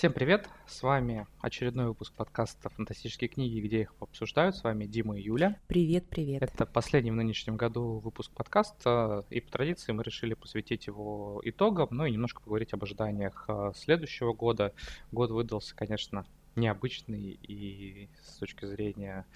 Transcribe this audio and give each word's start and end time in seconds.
Всем 0.00 0.14
привет! 0.14 0.48
С 0.66 0.82
вами 0.82 1.26
очередной 1.42 1.88
выпуск 1.88 2.14
подкаста 2.14 2.70
«Фантастические 2.70 3.28
книги», 3.28 3.60
где 3.60 3.82
их 3.82 3.92
обсуждают. 4.00 4.56
С 4.56 4.64
вами 4.64 4.86
Дима 4.86 5.18
и 5.18 5.20
Юля. 5.20 5.58
Привет, 5.66 6.08
привет. 6.08 6.42
Это 6.42 6.64
последний 6.64 7.10
в 7.10 7.16
нынешнем 7.16 7.58
году 7.58 7.98
выпуск 7.98 8.32
подкаста, 8.32 9.26
и 9.28 9.42
по 9.42 9.52
традиции 9.52 9.92
мы 9.92 10.02
решили 10.02 10.32
посвятить 10.32 10.86
его 10.86 11.42
итогам, 11.44 11.88
ну 11.90 12.06
и 12.06 12.12
немножко 12.12 12.40
поговорить 12.40 12.72
об 12.72 12.82
ожиданиях 12.82 13.44
э, 13.46 13.72
следующего 13.76 14.32
года. 14.32 14.72
Год 15.12 15.32
выдался, 15.32 15.76
конечно, 15.76 16.24
необычный 16.56 17.38
и 17.42 18.08
с 18.22 18.36
точки 18.36 18.64
зрения 18.66 19.26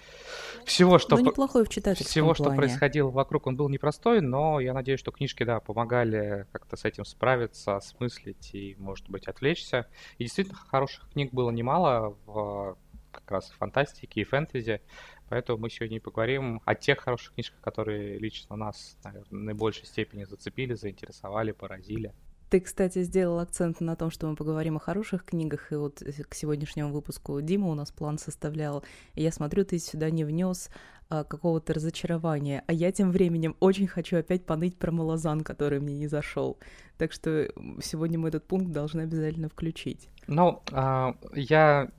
всего, 0.65 0.99
что, 0.99 1.17
ну, 1.17 1.25
неплохой 1.25 1.65
в 1.65 1.69
всего, 1.69 2.33
что 2.33 2.45
плане. 2.45 2.57
происходило 2.57 3.09
вокруг, 3.09 3.47
он 3.47 3.55
был 3.55 3.69
непростой, 3.69 4.21
но 4.21 4.59
я 4.59 4.73
надеюсь, 4.73 4.99
что 4.99 5.11
книжки, 5.11 5.43
да, 5.43 5.59
помогали 5.59 6.47
как-то 6.51 6.75
с 6.75 6.85
этим 6.85 7.05
справиться, 7.05 7.77
осмыслить 7.77 8.53
и, 8.53 8.75
может 8.77 9.09
быть, 9.09 9.27
отвлечься. 9.27 9.87
И 10.17 10.23
действительно, 10.23 10.57
хороших 10.57 11.09
книг 11.11 11.33
было 11.33 11.51
немало 11.51 12.17
в 12.25 12.77
как 13.11 13.31
раз 13.31 13.49
фантастике 13.51 14.21
и 14.21 14.23
фэнтези, 14.23 14.81
поэтому 15.29 15.59
мы 15.59 15.69
сегодня 15.69 15.97
и 15.97 15.99
поговорим 16.01 16.61
о 16.65 16.75
тех 16.75 16.99
хороших 16.99 17.33
книжках, 17.33 17.61
которые 17.61 18.19
лично 18.19 18.55
нас, 18.55 18.97
наверное, 19.03 19.29
в 19.29 19.31
наибольшей 19.31 19.85
степени 19.85 20.25
зацепили, 20.25 20.73
заинтересовали, 20.73 21.51
поразили. 21.53 22.13
Ты, 22.49 22.59
кстати, 22.59 23.03
сделал 23.03 23.39
акцент 23.39 23.81
на 23.81 23.95
том, 23.95 24.11
что 24.11 24.27
мы 24.27 24.35
поговорим 24.35 24.77
о 24.77 24.79
хороших 24.79 25.25
книгах, 25.25 25.71
и 25.71 25.75
вот 25.75 26.01
к 26.29 26.33
сегодняшнему 26.35 26.91
выпуску 26.91 27.41
Дима 27.41 27.67
у 27.67 27.73
нас 27.75 27.91
план 27.91 28.17
составлял. 28.17 28.83
И 29.15 29.23
я 29.23 29.31
смотрю, 29.31 29.65
ты 29.65 29.79
сюда 29.79 30.09
не 30.09 30.23
внес 30.23 30.69
а, 31.09 31.23
какого-то 31.23 31.73
разочарования, 31.73 32.63
а 32.67 32.73
я 32.73 32.91
тем 32.91 33.11
временем 33.11 33.55
очень 33.59 33.87
хочу 33.87 34.17
опять 34.17 34.45
поныть 34.45 34.77
про 34.77 34.91
Малазан, 34.91 35.41
который 35.41 35.79
мне 35.79 35.97
не 35.97 36.07
зашел. 36.07 36.57
Так 36.97 37.11
что 37.11 37.47
сегодня 37.81 38.19
мы 38.19 38.29
этот 38.29 38.47
пункт 38.47 38.71
должны 38.71 39.01
обязательно 39.01 39.49
включить. 39.49 40.09
Ну, 40.27 40.61
а, 40.71 41.15
я 41.33 41.89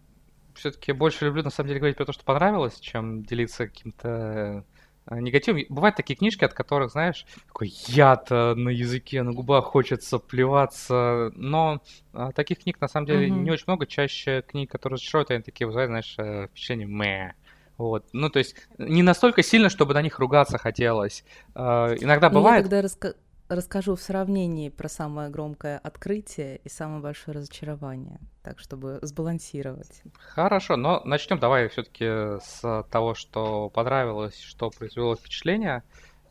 все-таки 0.55 0.93
больше 0.93 1.27
люблю 1.27 1.43
на 1.43 1.51
самом 1.51 1.69
деле 1.69 1.81
говорить 1.81 1.97
про 1.97 2.07
то, 2.07 2.13
что 2.13 2.25
понравилось, 2.25 2.79
чем 2.81 3.23
делиться 3.25 3.67
каким-то 3.67 4.07
Э, 4.07 4.63
негатив. 5.11 5.57
Бывают 5.69 5.97
такие 5.97 6.17
книжки, 6.17 6.45
от 6.45 6.53
которых, 6.53 6.93
знаешь, 6.93 7.27
такой 7.47 7.73
яд 7.87 8.31
на 8.31 8.69
языке, 8.69 9.23
на 9.23 9.33
губах 9.33 9.67
хочется 9.67 10.19
плеваться, 10.19 11.33
но 11.35 11.81
а, 12.13 12.33
таких 12.33 12.61
книг 12.61 12.81
на 12.81 12.89
самом 12.89 13.07
деле 13.07 13.29
mm-hmm. 13.29 13.39
не 13.43 13.51
очень 13.51 13.65
много. 13.67 13.87
Чаще 13.87 14.43
книг, 14.43 14.71
которые 14.71 14.97
разочаровывают, 14.97 15.31
они 15.31 15.43
такие 15.43 15.67
вызывают, 15.67 15.91
знаешь, 15.91 16.15
э, 16.19 16.47
впечатление 16.49 16.87
мэ. 16.87 17.33
Вот. 17.79 18.07
Ну, 18.13 18.31
то 18.31 18.39
есть 18.39 18.57
не 18.79 19.03
настолько 19.03 19.43
сильно, 19.43 19.69
чтобы 19.69 19.95
на 19.95 20.03
них 20.03 20.19
ругаться 20.19 20.59
хотелось. 20.59 21.25
Э, 21.55 21.95
иногда 22.01 22.31
бывает... 22.31 22.59
Я 22.59 22.63
тогда 22.63 22.83
раска 22.83 23.15
расскажу 23.49 23.95
в 23.95 24.01
сравнении 24.01 24.69
про 24.69 24.89
самое 24.89 25.31
громкое 25.31 25.79
открытие 25.79 26.59
и 26.65 26.69
самое 26.69 27.01
большое 27.01 27.37
разочарование, 27.37 28.21
так 28.43 28.59
чтобы 28.59 28.99
сбалансировать. 29.03 30.03
Хорошо, 30.19 30.77
но 30.77 31.01
начнем 31.05 31.39
давай 31.39 31.69
все-таки 31.69 32.41
с 32.45 32.85
того, 32.91 33.15
что 33.15 33.71
понравилось, 33.71 34.41
что 34.41 34.71
произвело 34.71 35.17
впечатление. 35.17 35.83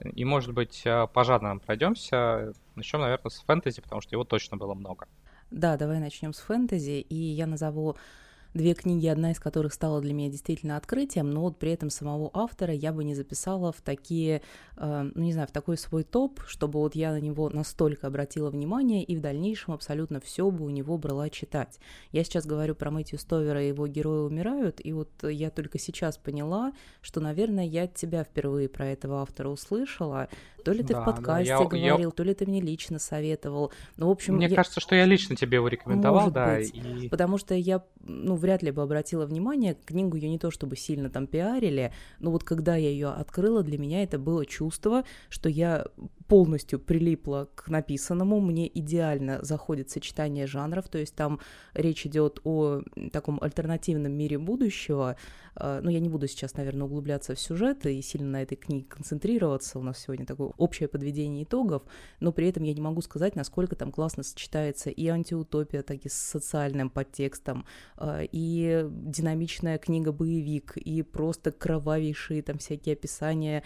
И, 0.02 0.25
может 0.25 0.53
быть, 0.53 0.83
по 1.13 1.23
жанрам 1.23 1.59
пройдемся. 1.61 2.52
Начнем, 2.75 2.99
наверное, 2.99 3.30
с 3.30 3.39
фэнтези, 3.41 3.81
потому 3.81 4.02
что 4.02 4.13
его 4.13 4.25
точно 4.25 4.58
было 4.58 4.73
много. 4.73 5.08
Да, 5.52 5.77
давай 5.77 5.99
начнем 5.99 6.33
с 6.33 6.39
фэнтези, 6.39 6.99
и 6.99 7.16
я 7.16 7.47
назову 7.47 7.95
две 8.56 8.73
книги, 8.73 9.06
одна 9.08 9.31
из 9.31 9.39
которых 9.39 9.73
стала 9.73 10.02
для 10.02 10.14
меня 10.14 10.30
действительно 10.30 10.78
открытием, 10.78 11.30
но 11.30 11.42
вот 11.42 11.59
при 11.59 11.72
этом 11.72 11.89
самого 11.89 12.31
автора 12.34 12.73
я 12.73 12.94
бы 12.94 13.03
не 13.03 13.14
записала 13.14 13.72
в 13.73 13.81
такие, 13.81 14.42
э, 14.78 15.11
ну 15.14 15.22
не 15.22 15.34
знаю, 15.34 15.48
в 15.48 15.52
такой 15.52 15.78
свой 15.78 16.03
топ, 16.03 16.39
чтобы 16.48 16.80
вот 16.80 16.95
я 16.95 17.11
на 17.11 17.20
него 17.20 17.50
настолько 17.50 18.08
обратила 18.08 18.50
внимание 18.50 19.03
и 19.03 19.16
в 19.16 19.22
дальнейшем 19.22 19.73
абсолютно 19.73 20.22
все 20.22 20.50
бы 20.50 20.66
у 20.66 20.70
него 20.70 20.98
брала 20.98 21.30
читать. 21.30 21.80
Я 22.11 22.23
сейчас 22.23 22.45
говорю 22.45 22.76
про 22.76 22.92
Мэтью 22.92 23.20
Стовера 23.20 23.61
и 23.61 23.67
его 23.67 23.88
герои 23.88 24.20
умирают, 24.20 24.80
и 24.83 24.94
вот 24.94 25.09
я 25.23 25.50
только 25.50 25.78
сейчас 25.78 26.17
поняла, 26.17 26.72
что, 27.02 27.20
наверное, 27.20 27.66
я 27.66 27.83
от 27.83 27.95
тебя 27.95 28.23
впервые 28.23 28.70
про 28.70 28.88
этого 28.88 29.22
автора 29.22 29.50
услышала, 29.50 30.30
то 30.65 30.71
ли 30.71 30.81
ты 30.81 30.93
да, 30.93 31.02
в 31.02 31.05
подкасте 31.05 31.49
я, 31.49 31.59
говорил, 31.59 31.99
я... 31.99 32.09
то 32.09 32.23
ли 32.23 32.33
ты 32.33 32.48
мне 32.48 32.59
лично 32.59 32.98
советовал. 32.98 33.71
Ну, 33.98 34.08
в 34.08 34.09
общем, 34.09 34.36
Мне 34.36 34.48
я... 34.48 34.55
кажется, 34.55 34.80
что 34.80 34.95
я 34.95 35.05
лично 35.05 35.36
тебе 35.36 35.58
его 35.58 35.67
рекомендовал, 35.67 36.21
Может 36.21 36.33
да. 36.33 36.55
Быть. 36.55 36.73
И... 36.73 37.08
Потому 37.08 37.37
что 37.37 37.53
я, 37.53 37.83
ну, 38.02 38.36
вряд 38.36 38.64
ли 38.64 38.71
бы 38.71 38.81
обратила 38.81 39.27
внимание, 39.27 39.76
книгу 39.86 40.17
ее 40.17 40.27
не 40.27 40.39
то 40.39 40.49
чтобы 40.49 40.76
сильно 40.76 41.11
там 41.11 41.27
пиарили, 41.27 41.93
но 42.20 42.31
вот 42.31 42.43
когда 42.43 42.76
я 42.76 42.89
ее 42.89 43.09
открыла, 43.09 43.61
для 43.61 43.77
меня 43.77 44.02
это 44.02 44.17
было 44.17 44.43
чувство, 44.43 45.03
что 45.30 45.49
я 45.49 45.86
полностью 46.27 46.80
прилипла 46.80 47.49
к 47.55 47.67
написанному, 47.67 48.39
мне 48.39 48.67
идеально 48.67 49.39
заходит 49.43 49.89
сочетание 49.89 50.47
жанров, 50.47 50.87
то 50.87 50.97
есть 50.97 51.15
там 51.15 51.39
речь 51.73 52.05
идет 52.05 52.39
о 52.43 52.81
таком 53.11 53.39
альтернативном 53.41 54.11
мире 54.11 54.37
будущего, 54.37 55.17
а, 55.55 55.81
ну, 55.81 55.89
я 55.89 55.99
не 55.99 56.09
буду 56.09 56.27
сейчас, 56.27 56.55
наверное, 56.55 56.85
углубляться 56.85 57.35
в 57.35 57.39
сюжет 57.39 57.85
и 57.85 58.02
сильно 58.02 58.30
на 58.30 58.41
этой 58.41 58.55
книге 58.55 58.85
концентрироваться, 58.87 59.80
у 59.80 59.83
нас 59.83 59.99
сегодня 59.99 60.25
такое 60.25 60.52
общее 60.58 60.89
подведение 60.89 61.43
итогов, 61.43 61.83
но 62.19 62.31
при 62.31 62.47
этом 62.47 62.64
я 62.64 62.73
не 62.73 62.81
могу 62.81 63.02
сказать, 63.02 63.35
насколько 63.35 63.75
там 63.75 63.91
классно 63.91 64.23
сочетается 64.23 64.89
и 64.89 65.08
антиутопия, 65.08 65.83
так 65.83 66.05
и 66.05 66.09
с 66.09 66.14
социальным 66.14 66.89
подтекстом, 66.89 67.65
а, 67.97 68.21
и 68.23 68.85
динамичная 68.89 69.77
книга-боевик, 69.77 70.77
и 70.77 71.03
просто 71.03 71.52
кровавейшие 71.52 72.41
там 72.41 72.58
всякие 72.58 72.93
описания 72.93 73.64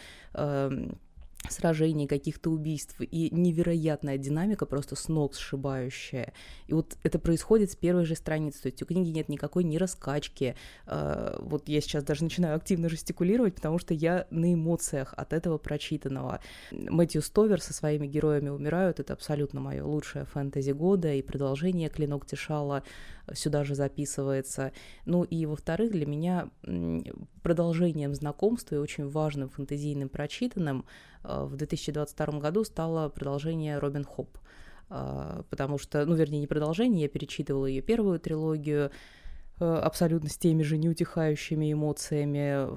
сражений, 1.48 2.08
каких-то 2.08 2.50
убийств, 2.50 2.96
и 3.00 3.30
невероятная 3.34 4.18
динамика, 4.18 4.66
просто 4.66 4.96
с 4.96 5.08
ног 5.08 5.36
сшибающая. 5.36 6.34
И 6.68 6.74
вот 6.74 6.98
это 7.04 7.18
происходит 7.20 7.72
с 7.72 7.76
первой 7.76 8.06
же 8.06 8.16
страницы, 8.16 8.64
то 8.64 8.68
есть 8.68 8.82
у 8.82 8.86
книги 8.86 9.10
нет 9.10 9.30
никакой 9.30 9.64
ни 9.64 9.78
раскачки. 9.78 10.56
А, 10.86 11.38
вот 11.42 11.70
я 11.70 11.82
сейчас 11.82 12.04
даже 12.04 12.24
начинаю 12.24 12.56
активно 12.56 12.90
жестикулировать, 12.90 13.56
потому 13.56 13.80
что 13.80 13.94
я 13.94 14.28
на 14.30 14.54
эмоциях 14.54 15.14
от 15.16 15.34
этого 15.34 15.58
прочитанного. 15.58 16.42
Мэтью 16.72 17.22
Стовер 17.22 17.62
со 17.62 17.74
своими 17.74 18.08
героями 18.08 18.50
умирают, 18.50 19.00
это 19.00 19.14
абсолютно 19.14 19.62
мое 19.62 19.84
лучшее 19.84 20.26
фэнтези 20.26 20.72
года, 20.72 21.14
и 21.14 21.22
продолжение 21.22 21.90
«Клинок 21.90 22.26
Тишала» 22.26 22.84
сюда 23.34 23.64
же 23.64 23.76
записывается. 23.76 24.72
Ну 25.06 25.24
и, 25.24 25.46
во-вторых, 25.46 25.92
для 25.92 26.06
меня 26.06 26.50
продолжением 27.42 28.14
знакомства 28.14 28.76
и 28.76 28.80
очень 28.80 29.10
важным 29.10 29.50
фэнтезийным 29.50 30.10
прочитанным 30.10 30.86
э, 31.24 31.44
в 31.44 31.56
2022 31.56 32.40
году 32.40 32.64
стало 32.64 33.10
продолжение 33.10 33.80
«Робин 33.80 34.04
Хоп», 34.04 34.38
э, 34.90 35.44
потому 35.50 35.78
что, 35.78 36.06
ну, 36.06 36.16
вернее, 36.16 36.40
не 36.40 36.48
продолжение, 36.48 37.04
я 37.04 37.10
перечитывала 37.10 37.66
ее 37.66 37.82
первую 37.82 38.20
трилогию, 38.20 38.92
э, 39.60 39.66
абсолютно 39.66 40.30
с 40.30 40.38
теми 40.38 40.64
же 40.64 40.78
неутихающими 40.78 41.74
эмоциями 41.74 42.68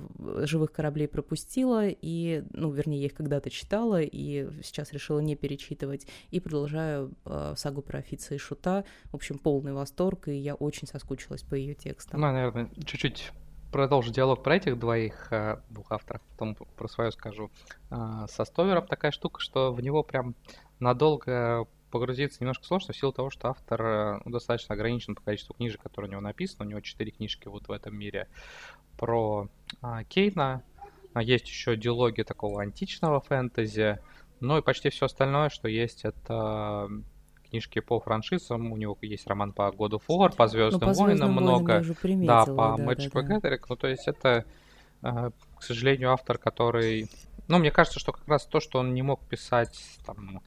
живых 0.47 0.73
кораблей 0.73 1.09
пропустила, 1.09 1.89
и, 1.89 2.45
ну, 2.53 2.71
вернее, 2.71 3.01
я 3.01 3.07
их 3.07 3.15
когда-то 3.15 3.51
читала, 3.51 4.01
и 4.01 4.49
сейчас 4.63 4.93
решила 4.93 5.21
не 5.21 5.37
перечитывать, 5.37 6.07
и 6.31 6.41
продолжаю 6.41 7.13
сагу 7.57 7.83
про 7.83 8.01
Офица 8.01 8.35
и 8.35 8.39
Шута, 8.39 8.85
в 9.11 9.15
общем, 9.15 9.39
полный 9.39 9.73
восторг, 9.73 10.29
и 10.29 10.35
я 10.35 10.55
очень 10.55 10.89
соскучилась 10.89 11.43
по 11.43 11.55
ее 11.55 11.75
текстам. 11.75 12.21
Ну, 12.21 12.33
наверное, 12.33 12.69
чуть-чуть 12.85 13.33
продолжу 13.73 14.13
диалог 14.13 14.43
про 14.43 14.57
этих 14.57 14.79
двоих 14.79 15.33
э, 15.33 15.57
двух 15.71 15.91
авторов, 15.91 16.23
потом 16.31 16.55
про 16.55 16.89
свое 16.89 17.11
скажу. 17.11 17.51
Э, 17.91 18.27
со 18.29 18.45
Стовером 18.45 18.87
такая 18.87 19.11
штука, 19.11 19.41
что 19.41 19.73
в 19.73 19.81
него 19.81 20.03
прям 20.03 20.35
надолго 20.79 21.67
погрузиться 21.91 22.39
немножко 22.41 22.65
сложно 22.65 22.93
в 22.93 22.97
силу 22.97 23.13
того, 23.13 23.31
что 23.31 23.49
автор 23.49 23.83
э, 23.83 24.21
ну, 24.25 24.31
достаточно 24.31 24.75
ограничен 24.75 25.15
по 25.15 25.23
количеству 25.23 25.55
книжек, 25.55 25.83
которые 25.83 26.11
у 26.11 26.13
него 26.13 26.21
написаны. 26.21 26.67
У 26.67 26.71
него 26.71 26.81
четыре 26.81 27.11
книжки 27.11 27.49
вот 27.49 27.67
в 27.67 27.73
этом 27.73 27.97
мире 27.97 28.29
про 28.99 29.49
а, 29.81 30.05
Кейна. 30.05 30.63
А 31.15 31.23
есть 31.23 31.47
еще 31.47 31.77
диалоги 31.77 32.23
такого 32.23 32.63
античного 32.63 33.21
фэнтези. 33.21 33.99
Ну 34.41 34.59
и 34.59 34.63
почти 34.63 34.91
все 34.91 35.07
остальное, 35.07 35.51
что 35.51 35.69
есть, 35.69 36.05
это 36.05 36.89
книжки 37.53 37.81
по 37.81 38.01
франшизам. 38.01 38.73
У 38.73 38.77
него 38.79 38.97
есть 39.03 39.27
роман 39.27 39.53
по 39.53 39.69
God 39.69 39.91
of 39.91 40.03
War, 40.09 40.35
по 40.35 40.49
Звездным 40.49 40.91
ну, 40.91 40.95
войнам 40.95 41.33
много. 41.33 41.85
да, 42.27 42.47
по 42.47 42.77
да, 42.79 42.85
Magic 42.85 43.11
да, 43.13 43.41
да. 43.41 43.59
Ну, 43.69 43.77
то 43.77 43.89
есть 43.89 44.09
это, 44.09 44.47
э, 45.03 45.31
к 45.57 45.63
сожалению, 45.63 46.13
автор, 46.13 46.39
который... 46.39 47.11
Ну, 47.49 47.59
мне 47.59 47.71
кажется, 47.71 48.01
что 48.01 48.13
как 48.13 48.27
раз 48.27 48.47
то, 48.47 48.59
что 48.61 48.79
он 48.79 48.95
не 48.95 49.03
мог 49.03 49.21
писать, 49.29 49.79
там, 50.07 50.41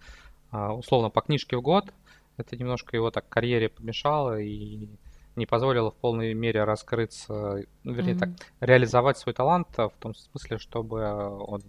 э, 0.51 0.67
условно, 0.69 1.11
по 1.11 1.21
книжке 1.21 1.57
в 1.57 1.61
год, 1.61 1.93
это 2.37 2.57
немножко 2.57 2.97
его 2.97 3.11
так 3.11 3.29
карьере 3.29 3.69
помешало 3.69 4.39
и 4.39 4.89
не 5.35 5.45
позволило 5.45 5.91
в 5.91 5.95
полной 5.95 6.33
мере 6.33 6.63
раскрыться, 6.63 7.65
ну, 7.83 7.93
вернее 7.93 8.15
mm-hmm. 8.15 8.19
так, 8.19 8.29
реализовать 8.61 9.19
свой 9.19 9.35
талант 9.35 9.67
в 9.77 9.93
том 9.99 10.15
смысле, 10.15 10.57
чтобы 10.57 11.03
он 11.03 11.61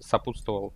сопутствовал 0.00 0.72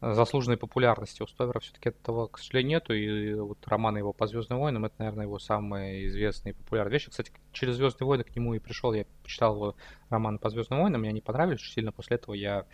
заслуженной 0.00 0.56
популярности. 0.56 1.22
У 1.22 1.26
Стовера 1.26 1.60
все-таки 1.60 1.90
этого, 1.90 2.26
к 2.28 2.38
сожалению, 2.38 2.70
нету. 2.70 2.94
И 2.94 3.34
вот 3.34 3.58
романы 3.66 3.98
его 3.98 4.12
по 4.12 4.26
Звездным 4.26 4.60
войнам 4.60 4.84
это, 4.86 4.94
наверное, 4.98 5.26
его 5.26 5.38
самые 5.38 6.06
известные 6.06 6.52
и 6.52 6.56
популярные 6.56 6.94
вещи. 6.94 7.10
Кстати, 7.10 7.32
через 7.52 7.76
Звездные 7.76 8.06
войны 8.06 8.24
к 8.24 8.34
нему 8.34 8.54
и 8.54 8.58
пришел. 8.58 8.92
Я 8.92 9.04
почитал 9.22 9.54
его 9.54 9.76
роман 10.08 10.38
по 10.38 10.50
Звездным 10.50 10.80
войнам, 10.80 11.00
мне 11.00 11.10
они 11.10 11.20
понравились 11.20 11.60
очень 11.60 11.72
сильно. 11.72 11.92
После 11.92 12.16
этого 12.16 12.34
я 12.34 12.66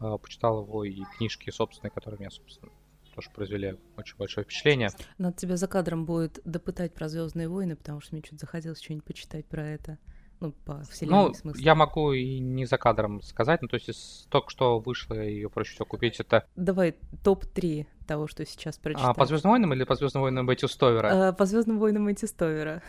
э, 0.00 0.18
почитал 0.20 0.62
его 0.62 0.84
и 0.84 1.02
книжки 1.16 1.50
собственные, 1.50 1.90
которые 1.90 2.18
меня, 2.18 2.30
собственно, 2.30 2.70
тоже 3.14 3.30
произвели 3.30 3.76
очень 3.96 4.16
большое 4.16 4.44
впечатление. 4.44 4.90
Надо 5.18 5.36
тебя 5.36 5.56
за 5.56 5.66
кадром 5.66 6.06
будет 6.06 6.40
допытать 6.44 6.94
про 6.94 7.08
Звездные 7.08 7.48
войны, 7.48 7.74
потому 7.74 8.00
что 8.00 8.14
мне 8.14 8.22
что-то 8.24 8.40
захотелось 8.40 8.80
что-нибудь 8.80 9.04
почитать 9.04 9.46
про 9.46 9.66
это. 9.66 9.98
Ну, 10.40 10.52
по 10.64 10.82
вселенной 10.84 11.28
ну, 11.28 11.34
смысле. 11.34 11.64
я 11.64 11.74
могу 11.74 12.12
и 12.12 12.38
не 12.38 12.64
за 12.64 12.78
кадром 12.78 13.20
сказать, 13.22 13.60
ну, 13.60 13.68
то 13.68 13.76
есть 13.76 14.28
только 14.28 14.50
что 14.50 14.78
вышло, 14.78 15.14
ее 15.14 15.50
проще 15.50 15.72
всего 15.72 15.86
купить, 15.86 16.20
это... 16.20 16.46
Давай 16.54 16.94
топ-3 17.24 17.86
того, 18.06 18.28
что 18.28 18.46
сейчас 18.46 18.78
прочитал. 18.78 19.10
А, 19.10 19.14
по 19.14 19.26
Звездным 19.26 19.52
войнам 19.52 19.74
или 19.74 19.84
по 19.84 19.96
Звездным 19.96 20.22
войнам 20.22 20.46
Бетти 20.46 20.68
Стовера? 20.68 21.28
А, 21.28 21.32
по 21.32 21.44
Звездным 21.44 21.78
войнам 21.78 22.06
Бетти 22.06 22.26
Стовера. 22.26 22.82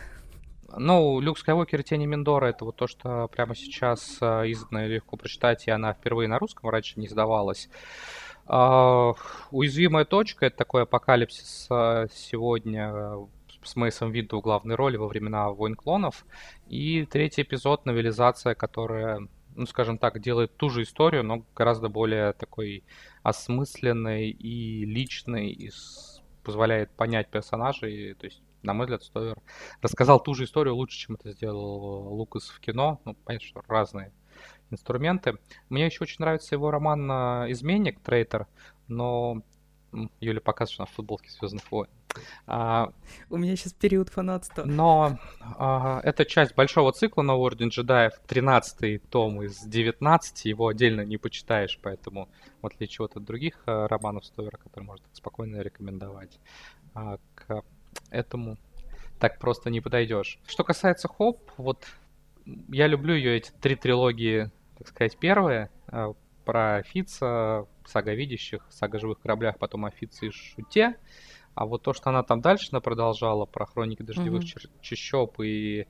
Ну, 0.76 1.18
Люк 1.20 1.38
Скайуокер 1.38 1.80
и 1.80 1.82
Тени 1.82 2.06
Миндора 2.06 2.46
это 2.46 2.64
вот 2.64 2.76
то, 2.76 2.86
что 2.86 3.28
прямо 3.28 3.56
сейчас 3.56 4.18
э, 4.20 4.50
издано 4.52 4.84
и 4.84 4.88
легко 4.88 5.16
прочитать, 5.16 5.66
и 5.66 5.70
она 5.72 5.92
впервые 5.92 6.28
на 6.28 6.38
русском 6.38 6.70
раньше 6.70 7.00
не 7.00 7.08
сдавалась. 7.08 7.68
Uh, 8.46 9.16
уязвимая 9.52 10.04
точка 10.04 10.46
это 10.46 10.56
такой 10.56 10.82
апокалипсис 10.82 11.68
uh, 11.70 12.10
сегодня 12.12 13.12
с 13.62 13.76
Мейсом 13.76 14.10
Винду 14.10 14.40
главной 14.40 14.74
роли 14.74 14.96
во 14.96 15.08
времена 15.08 15.50
войн 15.50 15.74
клонов. 15.74 16.24
И 16.68 17.04
третий 17.06 17.42
эпизод 17.42 17.86
новелизация, 17.86 18.54
которая, 18.54 19.28
ну 19.54 19.66
скажем 19.66 19.98
так, 19.98 20.20
делает 20.20 20.56
ту 20.56 20.70
же 20.70 20.82
историю, 20.82 21.24
но 21.24 21.44
гораздо 21.54 21.88
более 21.88 22.32
такой 22.32 22.84
осмысленной 23.22 24.30
и 24.30 24.84
личной, 24.84 25.50
и 25.50 25.70
позволяет 26.42 26.90
понять 26.90 27.30
персонажей. 27.30 28.14
То 28.14 28.26
есть 28.26 28.42
на 28.62 28.74
мой 28.74 28.86
взгляд, 28.86 29.02
Стовер 29.02 29.38
рассказал 29.80 30.20
ту 30.20 30.34
же 30.34 30.44
историю 30.44 30.74
лучше, 30.76 30.98
чем 30.98 31.14
это 31.14 31.32
сделал 31.32 32.12
Лукас 32.14 32.48
в 32.48 32.60
кино. 32.60 33.00
Ну, 33.04 33.14
понятно, 33.24 33.46
что 33.46 33.62
разные 33.68 34.12
инструменты. 34.70 35.38
Мне 35.68 35.86
еще 35.86 36.02
очень 36.02 36.16
нравится 36.18 36.54
его 36.54 36.70
роман 36.70 37.10
«Изменник», 37.50 38.00
«Трейтер», 38.00 38.46
но 38.86 39.42
Юля 40.20 40.40
показывает, 40.40 40.74
что 40.74 40.82
на 40.82 40.86
футболке 40.86 41.30
«Звездных 41.30 41.70
войн». 41.70 41.88
А, 42.46 42.92
У 43.28 43.36
меня 43.36 43.56
сейчас 43.56 43.72
период 43.72 44.08
фанатства. 44.08 44.64
Но 44.64 45.18
а, 45.40 46.00
это 46.02 46.24
часть 46.24 46.54
большого 46.54 46.92
цикла 46.92 47.22
«Новый 47.22 47.46
Орден 47.46 47.68
джедаев», 47.68 48.12
13-й 48.26 48.98
том 48.98 49.42
из 49.42 49.60
19, 49.60 50.44
его 50.44 50.68
отдельно 50.68 51.02
не 51.02 51.16
почитаешь, 51.16 51.78
поэтому 51.82 52.28
в 52.62 52.66
отличие 52.66 53.04
от 53.04 53.22
других 53.22 53.62
а, 53.66 53.88
романов 53.88 54.24
Стовера, 54.24 54.56
которые 54.56 54.86
можно 54.86 55.06
спокойно 55.12 55.60
рекомендовать, 55.60 56.38
а, 56.94 57.18
к 57.34 57.62
этому 58.10 58.58
так 59.18 59.38
просто 59.38 59.70
не 59.70 59.80
подойдешь. 59.80 60.38
Что 60.46 60.64
касается 60.64 61.08
Хоп, 61.08 61.50
вот 61.56 61.86
я 62.68 62.86
люблю 62.86 63.14
ее 63.14 63.36
эти 63.36 63.50
три 63.60 63.76
трилогии, 63.76 64.50
так 64.78 64.88
сказать, 64.88 65.18
первые, 65.18 65.70
э, 65.88 66.12
про 66.44 66.82
Фица, 66.84 67.66
сага 67.90 68.14
видящих, 68.14 68.66
сага 68.70 68.98
живых 68.98 69.20
кораблях, 69.20 69.58
потом 69.58 69.84
о 69.84 69.90
Фице 69.90 70.26
и 70.26 70.30
Шуте. 70.30 70.96
А 71.54 71.66
вот 71.66 71.82
то, 71.82 71.92
что 71.92 72.10
она 72.10 72.22
там 72.22 72.40
дальше 72.40 72.70
продолжала, 72.80 73.44
про 73.44 73.66
хроники 73.66 74.02
дождевых 74.02 74.44
mm-hmm. 74.44 74.70
чащоб 74.80 75.40
и 75.40 75.86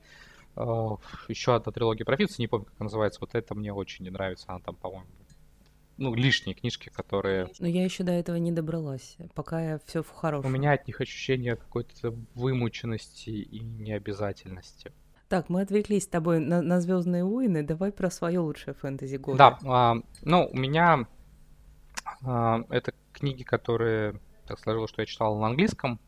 э, 0.55 0.95
еще 1.27 1.55
одна 1.55 1.71
трилогия 1.71 2.03
про 2.03 2.17
Фица, 2.17 2.41
не 2.41 2.47
помню, 2.47 2.65
как 2.65 2.75
она 2.79 2.85
называется, 2.85 3.19
вот 3.21 3.35
это 3.35 3.55
мне 3.55 3.71
очень 3.71 4.03
не 4.03 4.11
нравится. 4.11 4.45
Она 4.49 4.59
там, 4.59 4.75
по-моему, 4.75 5.05
ну, 5.97 6.15
лишние 6.15 6.55
книжки, 6.55 6.89
которые... 6.89 7.47
Но 7.59 7.67
я 7.67 7.83
еще 7.83 8.03
до 8.03 8.11
этого 8.11 8.37
не 8.37 8.51
добралась, 8.51 9.17
пока 9.35 9.61
я 9.61 9.79
все 9.85 10.01
в 10.01 10.09
хорошем. 10.09 10.49
У 10.49 10.53
меня 10.53 10.73
от 10.73 10.87
них 10.87 10.99
ощущение 10.99 11.55
какой-то 11.55 12.15
вымученности 12.33 13.29
и 13.29 13.59
необязательности. 13.59 14.91
Так, 15.29 15.47
мы 15.47 15.61
отвлеклись 15.61 16.03
с 16.03 16.07
тобой 16.07 16.39
на, 16.39 16.61
на 16.61 16.81
Звездные 16.81 17.23
войны. 17.23 17.63
Давай 17.63 17.91
про 17.91 18.09
свое 18.09 18.39
лучшее 18.39 18.73
фэнтези 18.73 19.15
года. 19.15 19.37
Да, 19.37 19.59
а, 19.63 19.95
ну, 20.23 20.49
у 20.51 20.57
меня 20.57 21.07
это 22.23 22.93
книги, 23.13 23.43
которые 23.43 24.19
так 24.47 24.59
сложилось, 24.59 24.89
что 24.89 25.01
я 25.01 25.05
читал 25.05 25.37
на 25.39 25.47
английском. 25.47 25.99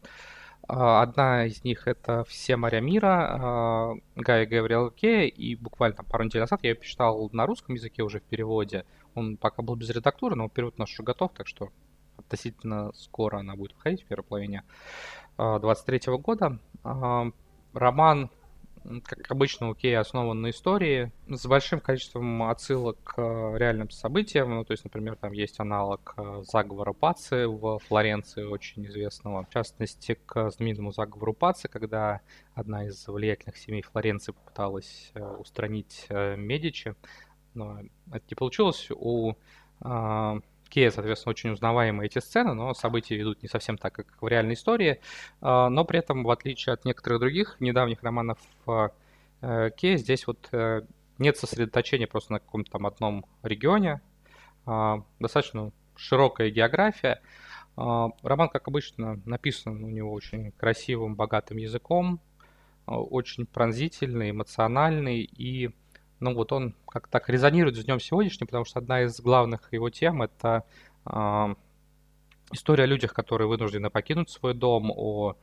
А, 0.68 1.02
одна 1.02 1.46
из 1.46 1.64
них 1.64 1.88
это 1.88 2.24
«Все 2.24 2.56
моря 2.56 2.80
мира» 2.80 3.28
а, 3.30 3.94
Гая 4.16 4.46
Гавриэл 4.46 4.92
Ке, 4.92 5.28
и 5.28 5.56
буквально 5.56 6.04
пару 6.04 6.24
недель 6.24 6.42
назад 6.42 6.62
я 6.64 6.72
ее 6.72 6.80
читал 6.82 7.30
на 7.34 7.46
русском 7.46 7.76
языке 7.76 8.04
уже 8.04 8.20
в 8.20 8.24
переводе. 8.24 8.86
Он 9.14 9.38
пока 9.38 9.62
был 9.62 9.76
без 9.76 9.90
редактуры, 9.90 10.36
но 10.36 10.48
перевод 10.50 10.78
наш 10.78 10.94
уже 10.94 11.04
готов, 11.04 11.32
так 11.34 11.48
что 11.48 11.70
относительно 12.18 12.92
скоро 12.94 13.40
она 13.40 13.56
будет 13.56 13.74
выходить 13.74 14.04
в 14.04 14.06
первой 14.06 14.24
половине 14.24 14.64
23 15.38 16.02
а, 16.06 16.18
года. 16.18 16.60
Роман 17.74 18.30
как 19.06 19.32
обычно, 19.32 19.70
у 19.70 19.76
основан 19.98 20.42
на 20.42 20.50
истории 20.50 21.12
с 21.28 21.46
большим 21.46 21.80
количеством 21.80 22.44
отсылок 22.44 22.98
к 23.04 23.18
реальным 23.58 23.90
событиям. 23.90 24.56
Ну, 24.56 24.66
то 24.66 24.72
есть, 24.72 24.84
например, 24.84 25.16
там 25.16 25.32
есть 25.32 25.60
аналог 25.60 26.14
э, 26.18 26.44
заговора 26.46 26.94
Паци 26.94 27.48
в 27.48 27.80
Флоренции, 27.80 28.44
очень 28.44 28.86
известного. 28.86 29.46
В 29.46 29.50
частности, 29.50 30.20
к 30.26 30.52
знаменитому 30.52 30.92
заговору 30.92 31.34
Паци, 31.34 31.68
когда 31.68 32.22
одна 32.54 32.86
из 32.86 33.08
влиятельных 33.08 33.58
семей 33.58 33.82
Флоренции 33.82 34.34
попыталась 34.34 35.12
э, 35.14 35.24
устранить 35.24 36.06
э, 36.10 36.36
Медичи, 36.36 36.96
но 37.54 37.80
это 38.12 38.26
не 38.30 38.36
получилось. 38.36 38.90
У 38.92 39.34
Кея, 40.74 40.90
соответственно, 40.90 41.30
очень 41.30 41.52
узнаваемые 41.52 42.08
эти 42.08 42.18
сцены, 42.18 42.56
но 42.56 42.74
события 42.74 43.16
ведут 43.16 43.44
не 43.44 43.48
совсем 43.48 43.78
так, 43.78 43.94
как 43.94 44.08
в 44.20 44.28
реальной 44.28 44.56
истории. 44.56 45.02
А, 45.40 45.70
но 45.70 45.86
при 45.86 46.00
этом, 46.00 46.24
в 46.24 46.32
отличие 46.32 46.74
от 46.74 46.84
некоторых 46.84 47.20
других 47.20 47.58
недавних 47.60 48.02
романов 48.02 48.40
э, 48.66 49.70
Кея, 49.78 49.98
здесь 49.98 50.26
вот 50.26 50.50
э, 50.52 50.82
нет 51.20 51.38
сосредоточения 51.38 52.08
просто 52.08 52.34
на 52.34 52.40
каком-то 52.40 52.72
там 52.72 52.88
одном 52.88 53.24
регионе. 53.44 54.02
А, 54.66 55.04
достаточно 55.20 55.72
широкая 55.96 56.50
география. 56.50 57.22
А, 57.78 58.10
роман, 58.24 58.50
как 58.50 58.68
обычно, 58.68 59.22
написан 59.26 59.84
у 59.84 59.90
него 59.90 60.12
очень 60.12 60.54
красивым, 60.54 61.16
богатым 61.16 61.58
языком, 61.58 62.20
очень 62.88 63.46
пронзительный, 63.46 64.32
эмоциональный 64.32 65.22
и 65.22 65.70
ну 66.24 66.34
вот 66.34 66.52
он 66.54 66.74
как 66.88 67.08
так 67.08 67.30
резонирует 67.30 67.76
с 67.76 67.84
днем 67.84 68.00
сегодняшним, 68.00 68.48
потому 68.48 68.66
что 68.66 68.80
одна 68.80 69.04
из 69.04 69.20
главных 69.20 69.72
его 69.74 69.90
тем 69.90 70.22
это 70.22 70.64
э, 71.06 71.56
история 72.52 72.86
о 72.86 72.88
людях, 72.88 73.14
которые 73.14 73.48
вынуждены 73.48 73.90
покинуть 73.90 74.30
свой 74.30 74.54
дом, 74.54 74.92
о 74.96 75.36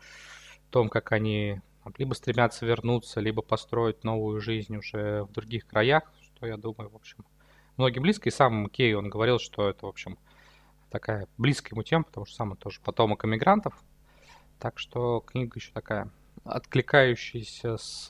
том, 0.70 0.88
как 0.88 1.12
они 1.12 1.60
либо 1.98 2.14
стремятся 2.14 2.64
вернуться, 2.64 3.20
либо 3.20 3.42
построить 3.42 4.04
новую 4.04 4.40
жизнь 4.40 4.76
уже 4.76 5.24
в 5.24 5.32
других 5.32 5.66
краях, 5.66 6.10
что 6.22 6.46
я 6.46 6.56
думаю, 6.56 6.88
в 6.88 6.96
общем, 6.96 7.24
многим 7.76 8.02
близко. 8.02 8.28
И 8.28 8.32
сам 8.32 8.68
Кей, 8.68 8.94
он 8.94 9.10
говорил, 9.10 9.38
что 9.38 9.68
это, 9.68 9.86
в 9.86 9.88
общем, 9.88 10.18
такая 10.90 11.28
близкая 11.36 11.72
ему 11.72 11.82
тема, 11.82 12.04
потому 12.04 12.24
что 12.24 12.36
сам 12.36 12.50
он 12.52 12.56
тоже 12.56 12.80
потомок 12.82 13.24
эмигрантов. 13.24 13.74
Так 14.58 14.78
что 14.78 15.20
книга 15.20 15.58
еще 15.58 15.72
такая 15.72 16.10
откликающаяся 16.44 17.76
с 17.76 18.08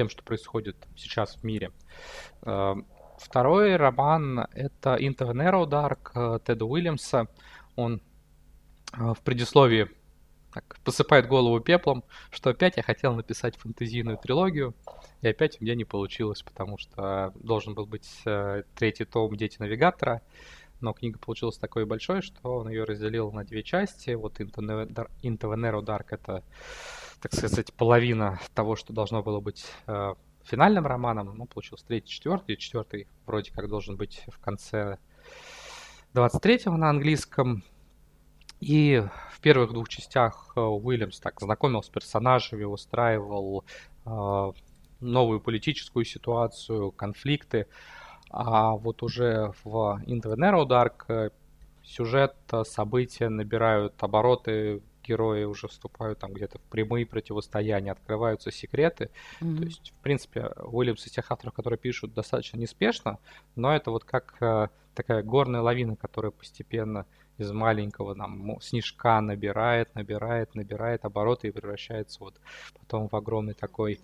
тем, 0.00 0.08
что 0.08 0.22
происходит 0.22 0.76
сейчас 0.96 1.36
в 1.36 1.44
мире. 1.44 1.72
Э, 2.40 2.74
второй 3.18 3.76
роман— 3.76 4.46
это 4.54 4.96
Into 4.96 5.30
the 5.30 5.34
Narrow 5.34 5.68
Dark 5.68 6.12
э, 6.14 6.38
Теда 6.42 6.64
Уильямса. 6.64 7.26
Он 7.76 8.00
э, 8.94 9.12
в 9.12 9.18
предисловии 9.22 9.90
так, 10.54 10.78
посыпает 10.84 11.28
голову 11.28 11.60
пеплом, 11.60 12.02
что 12.30 12.48
опять 12.48 12.78
я 12.78 12.82
хотел 12.82 13.14
написать 13.14 13.56
фэнтезийную 13.58 14.16
трилогию, 14.16 14.74
и 15.20 15.28
опять 15.28 15.60
у 15.60 15.64
меня 15.64 15.74
не 15.74 15.84
получилось, 15.84 16.42
потому 16.42 16.78
что 16.78 17.34
должен 17.34 17.74
был 17.74 17.84
быть 17.84 18.08
третий 18.74 19.04
том 19.04 19.36
«Дети 19.36 19.58
навигатора», 19.58 20.22
но 20.80 20.94
книга 20.94 21.18
получилась 21.18 21.58
такой 21.58 21.84
большой, 21.84 22.22
что 22.22 22.56
он 22.56 22.70
ее 22.70 22.84
разделил 22.84 23.30
на 23.32 23.44
две 23.44 23.62
части. 23.62 24.12
Вот 24.12 24.40
Into 24.40 24.62
the 24.62 25.56
Narrow 25.56 25.84
Dark— 25.84 26.06
это 26.10 26.42
так 27.20 27.34
сказать, 27.34 27.72
половина 27.74 28.40
того, 28.54 28.76
что 28.76 28.92
должно 28.92 29.22
было 29.22 29.40
быть 29.40 29.64
э, 29.86 30.14
финальным 30.44 30.86
романом, 30.86 31.36
ну, 31.36 31.46
получился 31.46 31.86
третий, 31.86 32.08
четвертый, 32.08 32.56
четвертый 32.56 33.06
вроде 33.26 33.52
как 33.52 33.68
должен 33.68 33.96
быть 33.96 34.24
в 34.28 34.38
конце 34.38 34.98
23-го 36.14 36.76
на 36.76 36.90
английском. 36.90 37.62
И 38.60 39.02
в 39.30 39.40
первых 39.40 39.72
двух 39.72 39.88
частях 39.88 40.52
э, 40.54 40.60
Уильямс 40.60 41.18
так 41.18 41.40
знакомил 41.40 41.82
с 41.82 41.88
персонажами, 41.88 42.64
устраивал 42.64 43.64
э, 44.04 44.52
новую 45.00 45.40
политическую 45.40 46.04
ситуацию, 46.04 46.92
конфликты. 46.92 47.66
А 48.30 48.72
вот 48.72 49.02
уже 49.02 49.52
в 49.64 50.02
Into 50.06 50.24
the 50.24 50.36
Narrow 50.36 50.66
Dark 50.66 51.32
сюжет, 51.82 52.36
э, 52.52 52.64
события 52.64 53.28
набирают 53.28 53.94
обороты 54.02 54.82
герои 55.10 55.44
уже 55.44 55.66
вступают 55.68 56.18
там 56.20 56.32
где-то 56.32 56.58
в 56.58 56.62
прямые 56.62 57.04
противостояния, 57.04 57.92
открываются 57.92 58.50
секреты. 58.50 59.10
Mm-hmm. 59.40 59.56
То 59.56 59.64
есть, 59.64 59.90
в 59.90 60.02
принципе, 60.02 60.52
Уильямс 60.56 61.06
из 61.06 61.12
тех 61.12 61.30
авторов, 61.30 61.54
которые 61.54 61.78
пишут 61.78 62.14
достаточно 62.14 62.58
неспешно, 62.58 63.18
но 63.56 63.74
это 63.74 63.90
вот 63.90 64.04
как 64.04 64.36
э, 64.40 64.68
такая 64.94 65.22
горная 65.22 65.62
лавина, 65.62 65.96
которая 65.96 66.30
постепенно 66.30 67.06
из 67.38 67.50
маленького 67.50 68.14
там 68.14 68.60
снежка 68.60 69.20
набирает, 69.20 69.94
набирает, 69.94 70.54
набирает 70.54 71.04
обороты 71.04 71.48
и 71.48 71.50
превращается 71.50 72.20
вот 72.20 72.34
потом 72.78 73.08
в 73.08 73.16
огромный 73.16 73.54
такой 73.54 74.00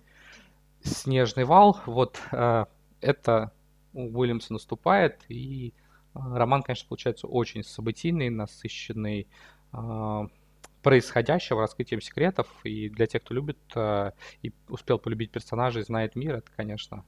снежный 0.83 1.45
вал. 1.45 1.79
Вот 1.85 2.19
э, 2.31 2.65
это 3.01 3.51
у 3.93 4.19
Уильямса 4.19 4.53
наступает, 4.53 5.21
и 5.29 5.73
роман, 6.13 6.63
конечно, 6.63 6.87
получается 6.89 7.27
очень 7.27 7.63
событийный, 7.63 8.29
насыщенный 8.29 9.27
происходящего, 10.87 11.59
раскрытием 11.61 11.99
секретов. 11.99 12.47
И 12.63 12.87
для 12.87 13.07
тех, 13.07 13.21
кто 13.21 13.33
любит 13.33 13.57
и 14.41 14.53
успел 14.69 14.99
полюбить 14.99 15.31
персонажей, 15.31 15.83
знает 15.83 16.15
мир, 16.15 16.35
это, 16.35 16.49
конечно, 16.55 17.03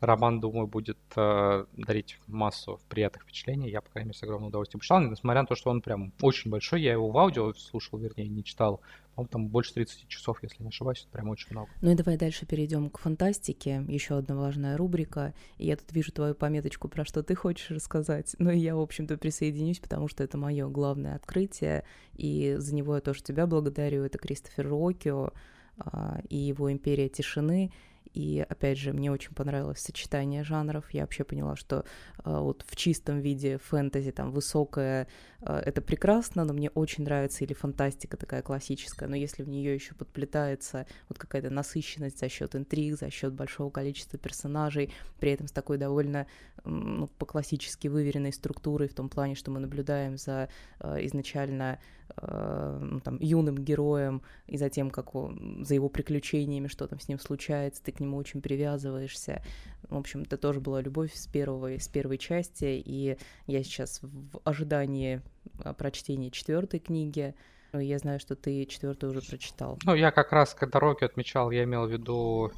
роман, 0.00 0.40
думаю, 0.40 0.66
будет 0.66 0.98
э, 1.16 1.64
дарить 1.76 2.18
массу 2.26 2.80
приятных 2.88 3.22
впечатлений. 3.22 3.70
Я, 3.70 3.80
по 3.80 3.90
крайней 3.90 4.08
мере, 4.08 4.18
с 4.18 4.22
огромным 4.22 4.48
удовольствием 4.48 4.80
почитал, 4.80 5.00
несмотря 5.00 5.42
на 5.42 5.46
то, 5.46 5.54
что 5.54 5.70
он 5.70 5.80
прям 5.80 6.12
очень 6.20 6.50
большой. 6.50 6.82
Я 6.82 6.92
его 6.92 7.10
в 7.10 7.18
аудио 7.18 7.52
слушал, 7.54 7.98
вернее, 7.98 8.28
не 8.28 8.44
читал. 8.44 8.80
По-моему, 9.14 9.30
там 9.30 9.48
больше 9.48 9.72
30 9.72 10.08
часов, 10.08 10.42
если 10.42 10.62
не 10.62 10.68
ошибаюсь, 10.68 11.00
это 11.00 11.08
прям 11.10 11.30
очень 11.30 11.48
много. 11.50 11.70
Ну 11.80 11.90
и 11.90 11.94
давай 11.94 12.18
дальше 12.18 12.44
перейдем 12.44 12.90
к 12.90 12.98
фантастике. 12.98 13.82
Еще 13.88 14.18
одна 14.18 14.36
важная 14.36 14.76
рубрика. 14.76 15.32
И 15.56 15.66
я 15.66 15.76
тут 15.76 15.90
вижу 15.92 16.12
твою 16.12 16.34
пометочку, 16.34 16.88
про 16.88 17.06
что 17.06 17.22
ты 17.22 17.34
хочешь 17.34 17.70
рассказать. 17.70 18.36
Ну 18.38 18.50
и 18.50 18.58
я, 18.58 18.76
в 18.76 18.80
общем-то, 18.80 19.16
присоединюсь, 19.16 19.78
потому 19.78 20.08
что 20.08 20.22
это 20.22 20.36
мое 20.36 20.68
главное 20.68 21.14
открытие. 21.14 21.84
И 22.12 22.56
за 22.58 22.74
него 22.74 22.94
я 22.96 23.00
тоже 23.00 23.22
тебя 23.22 23.46
благодарю. 23.46 24.04
Это 24.04 24.18
Кристофер 24.18 24.68
Рокио 24.68 25.32
а, 25.78 26.20
и 26.28 26.36
его 26.36 26.70
«Империя 26.70 27.08
тишины». 27.08 27.72
И 28.16 28.44
опять 28.48 28.78
же, 28.78 28.94
мне 28.94 29.12
очень 29.12 29.34
понравилось 29.34 29.80
сочетание 29.80 30.42
жанров. 30.42 30.86
Я 30.90 31.02
вообще 31.02 31.22
поняла, 31.22 31.54
что 31.54 31.84
э, 32.24 32.38
вот 32.38 32.64
в 32.66 32.74
чистом 32.74 33.20
виде 33.20 33.58
фэнтези, 33.58 34.10
там 34.10 34.32
высокое, 34.32 35.06
э, 35.42 35.58
это 35.58 35.82
прекрасно, 35.82 36.44
но 36.46 36.54
мне 36.54 36.70
очень 36.70 37.04
нравится 37.04 37.44
или 37.44 37.52
фантастика 37.52 38.16
такая 38.16 38.40
классическая, 38.40 39.06
но 39.06 39.16
если 39.16 39.42
в 39.42 39.50
нее 39.50 39.74
еще 39.74 39.94
подплетается 39.94 40.86
вот 41.10 41.18
какая-то 41.18 41.50
насыщенность 41.50 42.18
за 42.18 42.30
счет 42.30 42.56
интриг, 42.56 42.98
за 42.98 43.10
счет 43.10 43.34
большого 43.34 43.68
количества 43.68 44.18
персонажей, 44.18 44.94
при 45.20 45.32
этом 45.32 45.46
с 45.46 45.52
такой 45.52 45.76
довольно 45.76 46.26
ну, 46.66 47.06
по-классически 47.18 47.88
выверенной 47.88 48.32
структурой 48.32 48.88
в 48.88 48.94
том 48.94 49.08
плане, 49.08 49.34
что 49.34 49.50
мы 49.50 49.60
наблюдаем 49.60 50.16
за 50.16 50.48
э, 50.80 51.04
изначально 51.06 51.78
э, 52.16 52.78
ну, 52.82 53.00
там, 53.00 53.18
юным 53.20 53.56
героем 53.56 54.22
и 54.46 54.56
за 54.56 54.68
тем, 54.68 54.90
как 54.90 55.14
он, 55.14 55.64
за 55.64 55.74
его 55.74 55.88
приключениями, 55.88 56.68
что 56.68 56.86
там 56.86 57.00
с 57.00 57.08
ним 57.08 57.18
случается, 57.18 57.82
ты 57.82 57.92
к 57.92 58.00
нему 58.00 58.16
очень 58.16 58.42
привязываешься. 58.42 59.42
В 59.88 59.96
общем, 59.96 60.22
это 60.22 60.36
тоже 60.36 60.60
была 60.60 60.80
любовь 60.80 61.14
с, 61.14 61.26
первого, 61.26 61.78
с 61.78 61.88
первой 61.88 62.18
части, 62.18 62.82
и 62.84 63.16
я 63.46 63.62
сейчас 63.62 64.00
в 64.02 64.40
ожидании 64.44 65.22
э, 65.64 65.74
прочтения 65.74 66.30
четвертой 66.30 66.80
книги. 66.80 67.34
Я 67.72 67.98
знаю, 67.98 68.20
что 68.20 68.36
ты 68.36 68.64
четвертую 68.64 69.10
уже 69.10 69.20
прочитал. 69.20 69.78
Ну, 69.84 69.94
я 69.94 70.10
как 70.10 70.32
раз, 70.32 70.54
когда 70.54 70.80
Рокки 70.80 71.04
отмечал, 71.04 71.50
я 71.50 71.64
имел 71.64 71.86
в 71.86 71.90
виду 71.90 72.52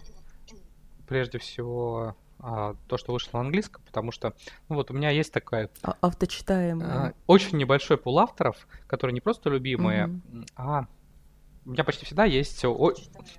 прежде 1.09 1.39
всего 1.39 2.15
а, 2.41 2.75
то, 2.87 2.97
что 2.97 3.13
вышло 3.13 3.39
на 3.39 3.45
английском, 3.45 3.83
потому 3.85 4.13
что, 4.13 4.35
ну 4.69 4.77
вот 4.77 4.91
у 4.91 4.95
меня 4.95 5.11
есть 5.11 5.33
такая... 5.33 5.71
А, 5.83 5.97
авточитаемая. 6.01 6.89
А, 6.89 7.13
очень 7.27 7.59
небольшой 7.59 7.99
пул 7.99 8.19
авторов, 8.19 8.69
которые 8.87 9.15
не 9.15 9.21
просто 9.21 9.51
любимые, 9.51 10.07
mm-hmm. 10.07 10.49
а 10.57 10.87
у 11.65 11.71
меня 11.71 11.85
почти 11.85 12.07
всегда 12.07 12.25
есть 12.25 12.65
о- 12.65 12.95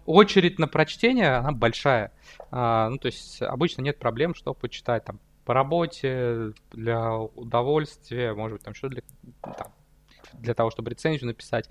очередь 0.06 0.60
на 0.60 0.68
прочтение, 0.68 1.36
она 1.36 1.52
большая. 1.52 2.12
А, 2.52 2.90
ну, 2.90 2.98
то 2.98 3.08
есть 3.08 3.42
обычно 3.42 3.82
нет 3.82 3.98
проблем, 3.98 4.36
что 4.36 4.54
почитать 4.54 5.06
там 5.06 5.20
по 5.46 5.54
работе, 5.54 6.54
для 6.72 7.18
удовольствия, 7.18 8.34
может 8.36 8.58
быть, 8.58 8.66
там 8.66 8.76
что 8.76 8.90
для, 8.90 9.02
там, 9.42 9.74
для 10.34 10.54
того, 10.54 10.70
чтобы 10.70 10.92
рецензию 10.92 11.26
написать. 11.26 11.70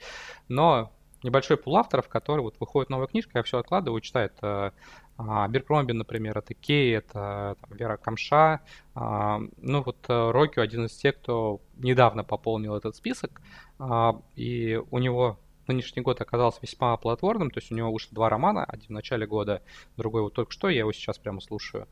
Но 0.48 0.92
небольшой 1.22 1.58
пул 1.58 1.76
авторов, 1.76 2.08
который 2.08 2.40
вот 2.40 2.58
выходит 2.58 2.90
новая 2.90 3.06
книжка, 3.06 3.38
я 3.38 3.42
все 3.44 3.58
откладываю, 3.58 4.00
читаю 4.00 4.26
это 4.26 4.72
Беркромби, 5.18 5.92
например, 5.92 6.38
это 6.38 6.54
Кей, 6.54 6.96
это 6.96 7.56
там, 7.60 7.76
Вера 7.76 7.96
Камша. 7.96 8.60
А, 8.94 9.40
ну 9.56 9.82
вот 9.82 9.96
э, 10.08 10.30
Рокио 10.30 10.62
один 10.62 10.86
из 10.86 10.96
тех, 10.96 11.16
кто 11.16 11.60
недавно 11.76 12.22
пополнил 12.22 12.76
этот 12.76 12.94
список, 12.94 13.40
а, 13.80 14.20
и 14.36 14.80
у 14.90 14.98
него 14.98 15.38
нынешний 15.66 16.02
год 16.02 16.20
оказался 16.20 16.60
весьма 16.62 16.96
плодотворным, 16.96 17.50
то 17.50 17.58
есть 17.58 17.72
у 17.72 17.74
него 17.74 17.92
вышло 17.92 18.14
два 18.14 18.28
романа, 18.28 18.64
один 18.64 18.86
в 18.86 18.90
начале 18.90 19.26
года, 19.26 19.62
другой 19.96 20.22
вот 20.22 20.34
только 20.34 20.52
что, 20.52 20.68
я 20.68 20.78
его 20.78 20.92
сейчас 20.92 21.18
прямо 21.18 21.40
слушаю. 21.40 21.86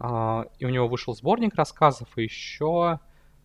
И 0.00 0.64
у 0.64 0.68
него 0.68 0.88
вышел 0.88 1.14
сборник 1.14 1.54
рассказов, 1.54 2.08
и 2.16 2.24
еще, 2.24 2.98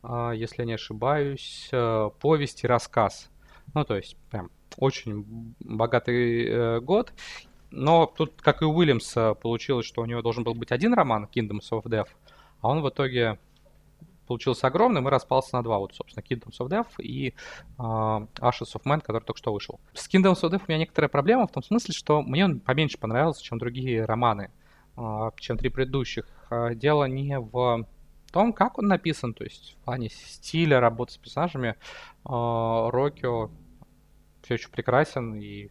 если 0.04 0.56
я 0.62 0.66
не 0.66 0.74
ошибаюсь, 0.74 1.70
э, 1.72 2.10
повесть 2.20 2.64
и 2.64 2.68
рассказ. 2.68 3.30
Ну, 3.76 3.84
то 3.84 3.96
есть 3.96 4.18
прям 4.32 4.50
очень 4.78 5.56
богатый 5.60 6.46
э, 6.46 6.80
год. 6.80 7.14
Но 7.76 8.06
тут, 8.06 8.42
как 8.42 8.62
и 8.62 8.66
у 8.66 8.74
Уильямса, 8.74 9.34
получилось, 9.34 9.86
что 9.86 10.02
у 10.02 10.06
него 10.06 10.22
должен 10.22 10.46
был 10.46 10.54
быть 10.54 10.72
один 10.72 10.94
роман, 10.94 11.28
Kingdoms 11.34 11.70
of 11.72 11.84
Death, 11.84 12.08
а 12.62 12.70
он 12.70 12.82
в 12.82 12.90
итоге 12.90 13.38
получился 14.28 14.68
огромным 14.68 15.08
и 15.08 15.12
распался 15.12 15.58
на 15.58 15.62
два. 15.62 15.78
Вот, 15.78 15.94
собственно, 15.94 16.24
Kingdoms 16.24 16.58
of 16.60 16.70
Death 16.70 16.88
и 17.00 17.34
uh, 17.78 18.28
Ashes 18.36 18.74
of 18.76 18.84
Man, 18.86 19.02
который 19.02 19.22
только 19.22 19.38
что 19.38 19.54
вышел. 19.54 19.80
С 19.94 20.08
Kingdoms 20.10 20.42
of 20.42 20.52
Death 20.52 20.62
у 20.68 20.72
меня 20.72 20.80
некоторая 20.80 21.10
проблема 21.10 21.48
в 21.48 21.52
том 21.52 21.64
смысле, 21.64 21.94
что 21.94 22.22
мне 22.22 22.46
он 22.46 22.62
поменьше 22.62 22.98
понравился, 22.98 23.44
чем 23.44 23.58
другие 23.60 24.06
романы, 24.06 24.52
uh, 24.96 25.34
чем 25.38 25.58
три 25.58 25.70
предыдущих. 25.70 26.26
Uh, 26.50 26.74
дело 26.76 27.04
не 27.04 27.38
в 27.38 27.86
том, 28.32 28.54
как 28.54 28.78
он 28.78 28.88
написан, 28.88 29.34
то 29.34 29.44
есть 29.44 29.74
в 29.74 29.84
плане 29.84 30.10
стиля 30.10 30.80
работы 30.80 31.14
с 31.14 31.18
персонажами. 31.18 31.76
Рокио 32.24 33.50
все 34.44 34.54
еще 34.56 34.70
прекрасен 34.70 35.36
и 35.36 35.70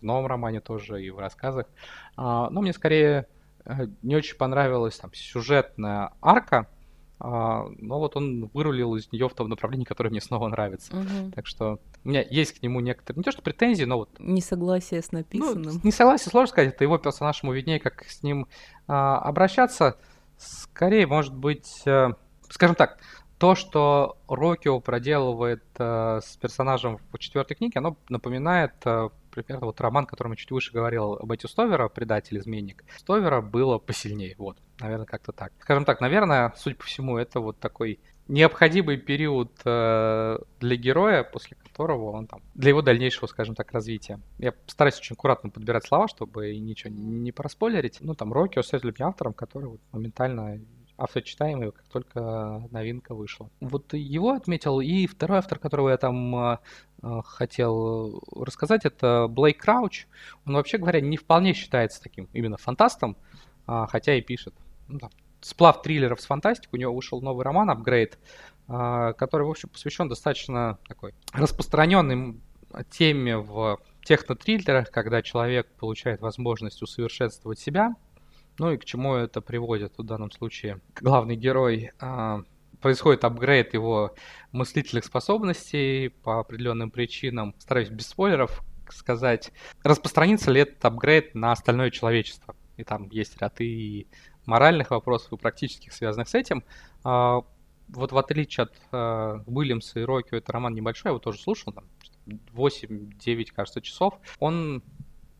в 0.00 0.02
новом 0.02 0.26
романе 0.26 0.60
тоже, 0.60 1.02
и 1.02 1.10
в 1.10 1.18
рассказах. 1.18 1.66
А, 2.16 2.50
но 2.50 2.60
мне 2.60 2.72
скорее 2.72 3.26
э, 3.64 3.86
не 4.02 4.16
очень 4.16 4.36
понравилась 4.36 4.96
там 4.96 5.12
сюжетная 5.14 6.12
арка, 6.20 6.68
а, 7.20 7.66
но 7.78 7.98
вот 7.98 8.16
он 8.16 8.48
вырулил 8.54 8.94
из 8.94 9.10
нее 9.10 9.28
в 9.28 9.34
том 9.34 9.48
направлении, 9.48 9.84
которое 9.84 10.10
мне 10.10 10.20
снова 10.20 10.48
нравится. 10.48 10.96
Угу. 10.96 11.32
Так 11.34 11.46
что 11.46 11.80
у 12.04 12.08
меня 12.08 12.22
есть 12.22 12.58
к 12.58 12.62
нему 12.62 12.80
некоторые, 12.80 13.18
не 13.18 13.24
то 13.24 13.32
что 13.32 13.42
претензии, 13.42 13.84
но 13.84 13.98
вот... 13.98 14.10
Несогласие 14.18 15.02
с 15.02 15.10
написанным. 15.10 15.74
Ну, 15.74 15.80
несогласие, 15.82 16.30
сложно 16.30 16.48
сказать, 16.48 16.74
это 16.74 16.84
его 16.84 16.98
персонаж, 16.98 17.42
ему 17.42 17.52
виднее, 17.52 17.80
как 17.80 18.04
с 18.04 18.22
ним 18.22 18.46
а, 18.86 19.18
обращаться. 19.18 19.98
Скорее, 20.36 21.06
может 21.08 21.34
быть, 21.34 21.82
а, 21.86 22.12
скажем 22.48 22.76
так, 22.76 22.98
то, 23.38 23.54
что 23.54 24.18
Рокио 24.28 24.80
проделывает 24.80 25.64
а, 25.78 26.20
с 26.20 26.36
персонажем 26.36 26.98
в 27.12 27.18
четвертой 27.18 27.56
книге, 27.56 27.78
оно 27.78 27.96
напоминает 28.08 28.74
а, 28.84 29.10
примерно 29.42 29.66
вот 29.66 29.80
роман, 29.80 30.06
который 30.06 30.30
я 30.30 30.36
чуть 30.36 30.50
выше 30.50 30.72
говорил 30.72 31.14
об 31.14 31.30
Эти 31.32 31.46
Стовера, 31.46 31.88
«Предатель-изменник». 31.88 32.84
Стовера 32.96 33.40
было 33.40 33.78
посильнее, 33.78 34.34
вот, 34.38 34.58
наверное, 34.80 35.06
как-то 35.06 35.32
так. 35.32 35.52
Скажем 35.60 35.84
так, 35.84 36.00
наверное, 36.00 36.52
судя 36.56 36.76
по 36.76 36.84
всему, 36.84 37.18
это 37.18 37.40
вот 37.40 37.58
такой 37.58 38.00
необходимый 38.28 38.98
период 38.98 39.50
э, 39.64 40.38
для 40.60 40.76
героя, 40.76 41.24
после 41.24 41.56
которого 41.56 42.10
он 42.10 42.26
там, 42.26 42.42
для 42.54 42.70
его 42.70 42.82
дальнейшего, 42.82 43.26
скажем 43.26 43.54
так, 43.54 43.72
развития. 43.72 44.20
Я 44.38 44.54
стараюсь 44.66 44.98
очень 44.98 45.14
аккуратно 45.14 45.50
подбирать 45.50 45.86
слова, 45.86 46.08
чтобы 46.08 46.56
ничего 46.56 46.92
не 46.92 47.32
проспойлерить. 47.32 47.98
Ну, 48.00 48.14
там, 48.14 48.32
Рокки 48.32 48.58
остается 48.58 48.92
для 48.92 49.06
автором, 49.06 49.32
который 49.32 49.70
вот 49.70 49.80
моментально 49.92 50.60
авточитаемый, 50.98 51.70
как 51.70 51.86
только 51.88 52.68
новинка 52.72 53.14
вышла. 53.14 53.48
Вот 53.60 53.94
его 53.94 54.32
отметил, 54.32 54.80
и 54.80 55.06
второй 55.06 55.38
автор, 55.38 55.58
которого 55.58 55.90
я 55.90 55.96
там 55.96 56.36
э, 56.36 56.58
э, 57.02 57.20
хотел 57.24 58.20
рассказать, 58.34 58.84
это 58.84 59.28
Блейк 59.28 59.58
Крауч. 59.58 60.06
Он, 60.44 60.54
вообще 60.54 60.76
говоря, 60.76 61.00
не 61.00 61.16
вполне 61.16 61.54
считается 61.54 62.02
таким 62.02 62.28
именно 62.32 62.56
фантастом, 62.56 63.16
э, 63.68 63.86
хотя 63.88 64.16
и 64.16 64.20
пишет. 64.20 64.54
Ну, 64.88 64.98
там, 64.98 65.10
сплав 65.40 65.82
триллеров 65.82 66.20
с 66.20 66.26
фантастикой. 66.26 66.78
У 66.78 66.80
него 66.80 66.94
вышел 66.94 67.22
новый 67.22 67.44
роман 67.44 67.70
«Апгрейд», 67.70 68.18
который, 68.66 69.46
в 69.46 69.50
общем, 69.50 69.68
посвящен 69.68 70.08
достаточно 70.08 70.78
такой 70.88 71.14
распространенной 71.32 72.40
теме 72.90 73.38
в 73.38 73.78
технотриллерах, 74.02 74.90
когда 74.90 75.22
человек 75.22 75.68
получает 75.78 76.20
возможность 76.20 76.82
усовершенствовать 76.82 77.60
себя– 77.60 77.94
ну 78.58 78.72
и 78.72 78.76
к 78.76 78.84
чему 78.84 79.14
это 79.14 79.40
приводит 79.40 79.94
в 79.98 80.02
данном 80.02 80.30
случае? 80.30 80.80
Главный 81.00 81.36
герой 81.36 81.92
а, 82.00 82.42
происходит 82.80 83.24
апгрейд 83.24 83.74
его 83.74 84.14
мыслительных 84.52 85.04
способностей 85.04 86.08
по 86.08 86.40
определенным 86.40 86.90
причинам. 86.90 87.54
Стараюсь 87.58 87.90
без 87.90 88.06
спойлеров 88.08 88.62
сказать, 88.90 89.52
распространится 89.82 90.50
ли 90.50 90.62
этот 90.62 90.84
апгрейд 90.84 91.34
на 91.34 91.52
остальное 91.52 91.90
человечество. 91.90 92.56
И 92.76 92.84
там 92.84 93.08
есть 93.10 93.40
ряд 93.40 93.60
и 93.60 94.06
моральных 94.46 94.90
вопросов, 94.90 95.32
и 95.32 95.36
практических, 95.36 95.92
связанных 95.92 96.28
с 96.28 96.34
этим. 96.34 96.64
А, 97.04 97.42
вот 97.88 98.12
в 98.12 98.18
отличие 98.18 98.64
от 98.64 98.74
а, 98.92 99.42
Уильямса 99.46 100.00
и 100.00 100.04
Рокио, 100.04 100.38
это 100.38 100.52
роман 100.52 100.74
небольшой, 100.74 101.10
я 101.10 101.10
его 101.10 101.18
тоже 101.18 101.38
слушал, 101.38 101.72
там 101.72 101.84
8-9, 102.26 103.46
кажется, 103.54 103.80
часов. 103.80 104.18
Он 104.38 104.82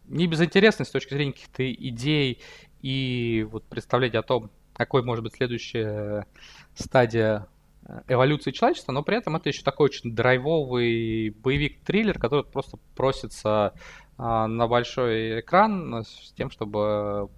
не 0.08 0.26
безинтересный 0.26 0.86
с 0.86 0.90
точки 0.90 1.14
зрения 1.14 1.32
каких-то 1.32 1.70
идей 1.72 2.40
и 2.80 3.46
вот 3.50 3.64
представлять 3.64 4.14
о 4.14 4.22
том, 4.22 4.50
какой 4.72 5.02
может 5.02 5.24
быть 5.24 5.34
следующая 5.34 6.26
стадия 6.74 7.46
э, 7.82 8.02
эволюции 8.08 8.52
человечества, 8.52 8.92
но 8.92 9.02
при 9.02 9.16
этом 9.16 9.36
это 9.36 9.48
еще 9.48 9.62
такой 9.62 9.86
очень 9.86 10.14
драйвовый 10.14 11.30
боевик-триллер, 11.30 12.18
который 12.18 12.44
просто 12.44 12.78
просится 12.94 13.74
а, 14.16 14.46
на 14.46 14.66
большой 14.66 15.40
экран 15.40 16.04
с 16.04 16.32
тем, 16.36 16.50
чтобы 16.50 17.30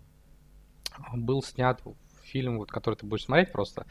был 1.13 1.43
снят 1.43 1.81
фильм, 2.23 2.59
вот, 2.59 2.71
который 2.71 2.95
ты 2.95 3.07
будешь 3.07 3.25
смотреть 3.25 3.53
просто 3.53 3.87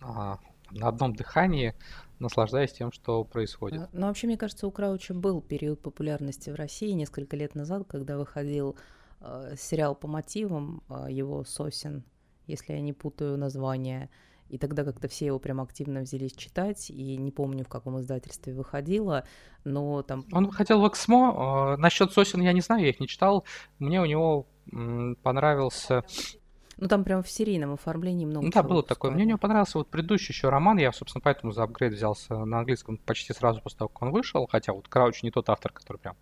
а, 0.00 0.38
на 0.70 0.88
одном 0.88 1.14
дыхании, 1.14 1.74
наслаждаясь 2.18 2.72
тем, 2.72 2.92
что 2.92 3.24
происходит. 3.24 3.82
А, 3.82 3.88
ну, 3.92 4.06
вообще, 4.06 4.26
мне 4.26 4.36
кажется, 4.36 4.66
у 4.66 4.70
Крауча 4.70 5.14
был 5.14 5.40
период 5.40 5.80
популярности 5.80 6.50
в 6.50 6.54
России 6.54 6.90
несколько 6.90 7.36
лет 7.36 7.54
назад, 7.54 7.86
когда 7.88 8.16
выходил 8.16 8.76
э, 9.20 9.54
сериал 9.58 9.94
по 9.94 10.08
мотивам 10.08 10.82
э, 10.88 11.06
его 11.10 11.44
«Сосен», 11.44 12.04
если 12.46 12.72
я 12.72 12.80
не 12.80 12.92
путаю 12.92 13.36
название. 13.36 14.10
И 14.48 14.58
тогда 14.58 14.84
как-то 14.84 15.08
все 15.08 15.26
его 15.26 15.38
прям 15.38 15.60
активно 15.60 16.00
взялись 16.00 16.32
читать, 16.32 16.90
и 16.90 17.16
не 17.16 17.30
помню, 17.30 17.64
в 17.64 17.68
каком 17.68 17.98
издательстве 18.00 18.52
выходило, 18.52 19.24
но 19.64 20.02
там... 20.02 20.26
Он 20.32 20.46
выходил 20.46 20.80
в 20.80 20.88
Эксмо. 20.88 21.76
Насчет 21.78 22.12
сосен 22.12 22.42
я 22.42 22.52
не 22.52 22.60
знаю, 22.60 22.82
я 22.82 22.90
их 22.90 23.00
не 23.00 23.08
читал. 23.08 23.44
Мне 23.78 24.00
у 24.02 24.04
него 24.04 24.46
понравился 25.22 26.04
ну, 26.76 26.88
там 26.88 27.04
прям 27.04 27.22
в 27.22 27.28
серийном 27.28 27.74
оформлении 27.74 28.26
много 28.26 28.46
Ну, 28.46 28.52
да, 28.52 28.62
было 28.62 28.82
такое. 28.82 29.10
Мне 29.10 29.24
у 29.24 29.26
него 29.26 29.38
понравился 29.38 29.78
вот 29.78 29.88
предыдущий 29.88 30.32
еще 30.32 30.48
роман. 30.48 30.78
Я, 30.78 30.92
собственно, 30.92 31.22
поэтому 31.22 31.52
за 31.52 31.62
апгрейд 31.62 31.92
взялся 31.92 32.44
на 32.44 32.58
английском 32.58 32.96
почти 32.98 33.32
сразу 33.32 33.60
после 33.60 33.78
того, 33.78 33.88
как 33.88 34.02
он 34.02 34.10
вышел. 34.10 34.46
Хотя 34.50 34.72
вот 34.72 34.88
Крауч 34.88 35.22
не 35.22 35.30
тот 35.30 35.48
автор, 35.48 35.72
который 35.72 35.98
прям 35.98 36.16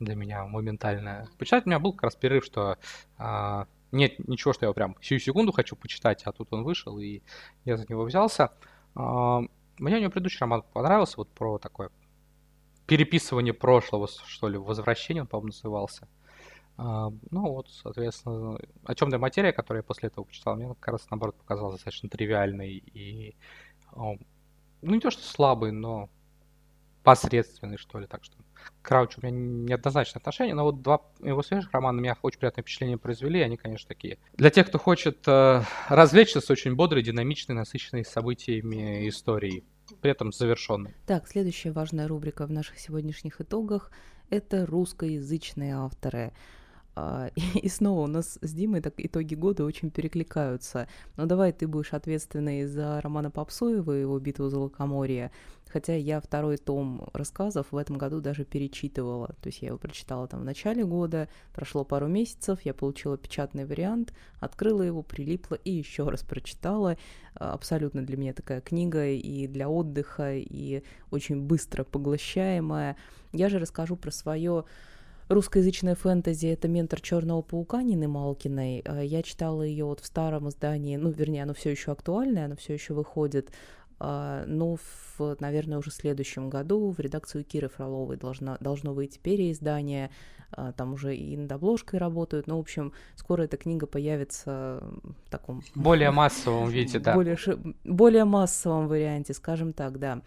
для 0.00 0.14
меня 0.14 0.44
моментально 0.44 1.28
почитать. 1.38 1.66
У 1.66 1.68
меня 1.68 1.78
был 1.78 1.92
как 1.92 2.04
раз 2.04 2.16
перерыв, 2.16 2.44
что 2.44 2.78
а, 3.18 3.66
нет 3.92 4.26
ничего, 4.26 4.52
что 4.52 4.66
я 4.66 4.72
прям 4.72 4.96
сию 5.00 5.20
секунду 5.20 5.52
хочу 5.52 5.76
почитать, 5.76 6.22
а 6.24 6.32
тут 6.32 6.52
он 6.52 6.64
вышел, 6.64 6.98
и 6.98 7.22
я 7.64 7.76
за 7.76 7.86
него 7.88 8.04
взялся. 8.04 8.50
А, 8.94 9.40
мне 9.78 9.96
у 9.96 10.00
него 10.00 10.10
предыдущий 10.10 10.40
роман 10.40 10.62
понравился, 10.72 11.14
вот 11.18 11.30
про 11.30 11.58
такое 11.58 11.90
переписывание 12.86 13.54
прошлого, 13.54 14.08
что 14.26 14.48
ли, 14.48 14.58
возвращение 14.58 15.22
он, 15.22 15.28
по-моему, 15.28 15.48
назывался. 15.48 16.08
А, 16.76 17.10
ну 17.30 17.48
вот, 17.52 17.68
соответственно, 17.70 18.58
о 18.84 18.94
чем-то 18.94 19.18
материя, 19.18 19.52
которую 19.52 19.80
я 19.80 19.84
после 19.84 20.08
этого 20.08 20.24
почитал, 20.24 20.56
мне 20.56 20.68
как 20.68 20.88
раз 20.88 21.10
наоборот 21.10 21.36
показалась 21.36 21.74
достаточно 21.74 22.08
тривиальной 22.08 22.72
и, 22.72 23.36
ну 23.94 24.18
не 24.80 25.00
то 25.00 25.10
что 25.10 25.22
слабый, 25.22 25.72
но 25.72 26.08
посредственный, 27.02 27.76
что 27.76 27.98
ли, 27.98 28.06
так 28.06 28.24
что 28.24 28.36
к 28.54 28.72
Краучу 28.82 29.20
у 29.20 29.26
меня 29.26 29.36
неоднозначное 29.36 30.20
отношение, 30.20 30.54
но 30.54 30.64
вот 30.64 30.82
два 30.82 31.02
его 31.20 31.42
свежих 31.42 31.72
романа 31.72 31.96
на 31.96 32.00
меня 32.00 32.16
очень 32.22 32.38
приятное 32.38 32.62
впечатление 32.62 32.96
произвели, 32.96 33.40
они, 33.40 33.56
конечно, 33.56 33.88
такие. 33.88 34.18
Для 34.34 34.50
тех, 34.50 34.68
кто 34.68 34.78
хочет 34.78 35.26
э, 35.26 35.62
развлечься 35.88 36.40
с 36.40 36.48
очень 36.50 36.74
бодрой, 36.74 37.02
динамичной, 37.02 37.54
насыщенной 37.54 38.04
событиями 38.04 39.08
историей, 39.08 39.64
при 40.00 40.12
этом 40.12 40.32
завершенной. 40.32 40.94
Так, 41.06 41.28
следующая 41.28 41.72
важная 41.72 42.06
рубрика 42.06 42.46
в 42.46 42.52
наших 42.52 42.78
сегодняшних 42.78 43.40
итогах– 43.40 43.90
это 44.30 44.64
русскоязычные 44.64 45.74
авторы. 45.76 46.32
А, 46.94 47.30
и 47.54 47.68
снова 47.68 48.04
у 48.04 48.06
нас 48.06 48.38
с 48.40 48.52
Димой 48.52 48.80
так 48.80 48.94
итоги 48.98 49.34
года 49.34 49.64
очень 49.64 49.90
перекликаются. 49.90 50.88
Но 51.16 51.26
давай 51.26 51.52
ты 51.52 51.66
будешь 51.66 51.92
ответственной 51.92 52.66
за 52.66 53.00
романа 53.00 53.30
Попсоева 53.30 53.96
и 53.96 54.00
его 54.00 54.18
«Битву 54.18 54.48
за 54.48 54.58
лукоморье». 54.58 55.30
Хотя 55.68 55.94
я 55.94 56.20
второй 56.20 56.58
том 56.58 57.08
рассказов 57.14 57.68
в 57.70 57.76
этом 57.78 57.96
году 57.96 58.20
даже 58.20 58.44
перечитывала. 58.44 59.28
То 59.40 59.46
есть 59.46 59.62
я 59.62 59.68
его 59.68 59.78
прочитала 59.78 60.28
там 60.28 60.40
в 60.40 60.44
начале 60.44 60.84
года, 60.84 61.28
прошло 61.54 61.82
пару 61.82 62.08
месяцев, 62.08 62.60
я 62.64 62.74
получила 62.74 63.16
печатный 63.16 63.64
вариант, 63.64 64.12
открыла 64.38 64.82
его, 64.82 65.02
прилипла 65.02 65.54
и 65.54 65.70
еще 65.70 66.10
раз 66.10 66.24
прочитала. 66.24 66.98
Абсолютно 67.32 68.02
для 68.04 68.18
меня 68.18 68.34
такая 68.34 68.60
книга 68.60 69.06
и 69.06 69.46
для 69.46 69.70
отдыха, 69.70 70.34
и 70.34 70.82
очень 71.10 71.40
быстро 71.40 71.84
поглощаемая. 71.84 72.96
Я 73.32 73.48
же 73.48 73.58
расскажу 73.58 73.96
про 73.96 74.10
свое 74.10 74.66
русскоязычная 75.34 75.94
фэнтези— 75.94 76.46
это 76.48 76.68
«Ментор 76.68 77.00
Черного 77.00 77.42
паука» 77.42 77.82
Нины 77.82 78.08
Малкиной. 78.08 78.82
А, 78.84 79.00
я 79.02 79.22
читала 79.22 79.62
ее 79.62 79.84
вот 79.84 80.00
в 80.00 80.06
старом 80.06 80.48
издании, 80.48 80.96
ну, 80.96 81.10
вернее, 81.10 81.42
оно 81.42 81.54
все 81.54 81.70
еще 81.70 81.92
актуальное, 81.92 82.46
оно 82.46 82.56
все 82.56 82.74
еще 82.74 82.94
выходит, 82.94 83.50
а, 83.98 84.44
но, 84.46 84.76
в, 84.76 85.36
наверное, 85.40 85.78
уже 85.78 85.90
в 85.90 85.94
следующем 85.94 86.50
году 86.50 86.90
в 86.90 86.98
редакцию 86.98 87.44
Киры 87.44 87.68
Фроловой 87.68 88.16
должна, 88.16 88.56
должно 88.60 88.94
выйти 88.94 89.18
переиздание, 89.18 90.10
а, 90.50 90.72
там 90.72 90.94
уже 90.94 91.16
и 91.16 91.36
над 91.36 91.52
обложкой 91.52 91.98
работают, 92.00 92.46
ну, 92.46 92.56
в 92.56 92.60
общем, 92.60 92.92
скоро 93.14 93.42
эта 93.42 93.56
книга 93.56 93.86
появится 93.86 94.82
в 95.26 95.30
таком... 95.30 95.62
Более 95.74 96.10
массовом 96.10 96.68
виде, 96.68 96.98
да. 96.98 97.14
Более, 97.14 97.38
более 97.84 98.24
массовом 98.24 98.88
варианте, 98.88 99.34
скажем 99.34 99.72
так, 99.72 99.98
да. 99.98 100.22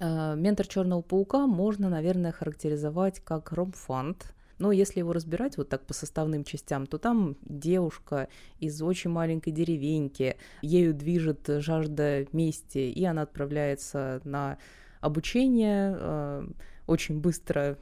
Э, 0.00 0.34
ментор 0.36 0.66
Черного 0.66 1.02
паука 1.02 1.46
можно, 1.46 1.88
наверное, 1.88 2.32
характеризовать 2.32 3.20
как 3.20 3.52
ромфант. 3.52 4.34
Но 4.58 4.70
если 4.70 5.00
его 5.00 5.12
разбирать 5.12 5.56
вот 5.56 5.68
так 5.68 5.86
по 5.86 5.94
составным 5.94 6.44
частям, 6.44 6.86
то 6.86 6.98
там 6.98 7.36
девушка 7.42 8.28
из 8.60 8.80
очень 8.80 9.10
маленькой 9.10 9.50
деревеньки, 9.50 10.36
ею 10.60 10.94
движет 10.94 11.46
жажда 11.48 12.26
мести, 12.32 12.78
и 12.78 13.04
она 13.04 13.22
отправляется 13.22 14.20
на 14.24 14.58
обучение, 15.00 15.96
э, 15.98 16.46
очень 16.86 17.20
быстро, 17.20 17.78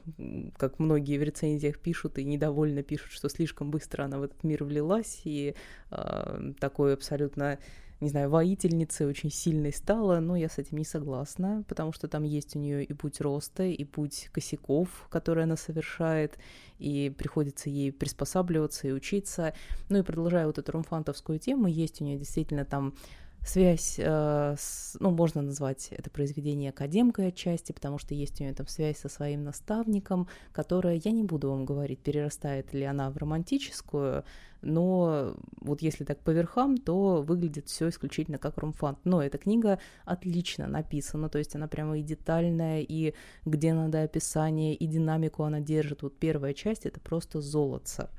как 0.57 0.79
многие 0.79 1.17
в 1.17 1.23
рецензиях 1.23 1.79
пишут 1.79 2.17
и 2.17 2.23
недовольно 2.23 2.83
пишут, 2.83 3.11
что 3.11 3.29
слишком 3.29 3.69
быстро 3.71 4.03
она 4.03 4.19
в 4.19 4.23
этот 4.23 4.43
мир 4.43 4.63
влилась, 4.63 5.21
и 5.23 5.55
э, 5.91 6.53
такой 6.59 6.93
абсолютно 6.93 7.59
не 8.01 8.09
знаю, 8.09 8.29
воительницей 8.29 9.05
очень 9.05 9.31
сильной 9.31 9.71
стала, 9.71 10.19
но 10.19 10.35
я 10.35 10.49
с 10.49 10.57
этим 10.57 10.77
не 10.77 10.83
согласна, 10.83 11.63
потому 11.67 11.93
что 11.93 12.07
там 12.07 12.23
есть 12.23 12.55
у 12.55 12.59
нее 12.59 12.83
и 12.83 12.93
путь 12.93 13.21
роста, 13.21 13.63
и 13.63 13.83
путь 13.85 14.29
косяков, 14.33 14.89
которые 15.09 15.43
она 15.43 15.55
совершает, 15.55 16.37
и 16.79 17.13
приходится 17.15 17.69
ей 17.69 17.91
приспосабливаться 17.91 18.87
и 18.87 18.91
учиться. 18.91 19.53
Ну 19.89 19.99
и 19.99 20.03
продолжая 20.03 20.47
вот 20.47 20.57
эту 20.57 20.71
румфантовскую 20.71 21.37
тему, 21.37 21.67
есть 21.67 22.01
у 22.01 22.03
нее 22.03 22.17
действительно 22.17 22.65
там 22.65 22.95
связь, 23.43 23.95
э, 23.97 24.55
ну, 24.99 25.11
можно 25.11 25.41
назвать 25.41 25.87
это 25.91 26.09
произведение 26.09 26.69
академкой 26.69 27.29
отчасти, 27.29 27.71
потому 27.71 27.97
что 27.97 28.13
есть 28.13 28.39
у 28.39 28.43
нее 28.43 28.53
там 28.53 28.67
связь 28.67 28.97
со 28.97 29.09
своим 29.09 29.43
наставником, 29.43 30.27
которая, 30.51 31.01
я 31.03 31.11
не 31.11 31.23
буду 31.23 31.49
вам 31.49 31.65
говорить, 31.65 31.99
перерастает 31.99 32.73
ли 32.73 32.83
она 32.83 33.09
в 33.09 33.17
романтическую, 33.17 34.23
но 34.61 35.35
вот 35.59 35.81
если 35.81 36.03
так 36.03 36.19
по 36.19 36.29
верхам, 36.29 36.77
то 36.77 37.23
выглядит 37.23 37.67
все 37.67 37.89
исключительно 37.89 38.37
как 38.37 38.57
ромфант. 38.57 38.99
Но 39.03 39.21
эта 39.23 39.37
книга 39.37 39.79
отлично 40.05 40.67
написана, 40.67 41.29
то 41.29 41.39
есть 41.39 41.55
она 41.55 41.67
прямо 41.67 41.97
и 41.97 42.03
детальная, 42.03 42.81
и 42.81 43.15
где 43.45 43.73
надо 43.73 44.03
описание, 44.03 44.75
и 44.75 44.85
динамику 44.85 45.43
она 45.43 45.59
держит. 45.59 46.03
Вот 46.03 46.17
первая 46.17 46.53
часть— 46.53 46.85
это 46.85 46.99
просто 46.99 47.41
золотце. 47.41 48.09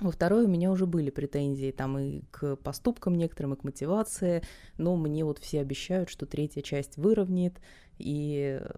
Во 0.00 0.10
второй 0.10 0.44
у 0.44 0.48
меня 0.48 0.72
уже 0.72 0.86
были 0.86 1.10
претензии 1.10 1.70
там 1.70 1.96
и 1.98 2.22
к 2.32 2.56
поступкам 2.56 3.14
некоторым, 3.14 3.54
и 3.54 3.56
к 3.56 3.62
мотивации, 3.62 4.42
но 4.76 4.96
мне 4.96 5.24
вот 5.24 5.38
все 5.38 5.60
обещают, 5.60 6.08
что 6.08 6.26
третья 6.26 6.62
часть 6.62 6.96
выровняет 6.96 7.60
и 7.98 8.58
э, 8.60 8.70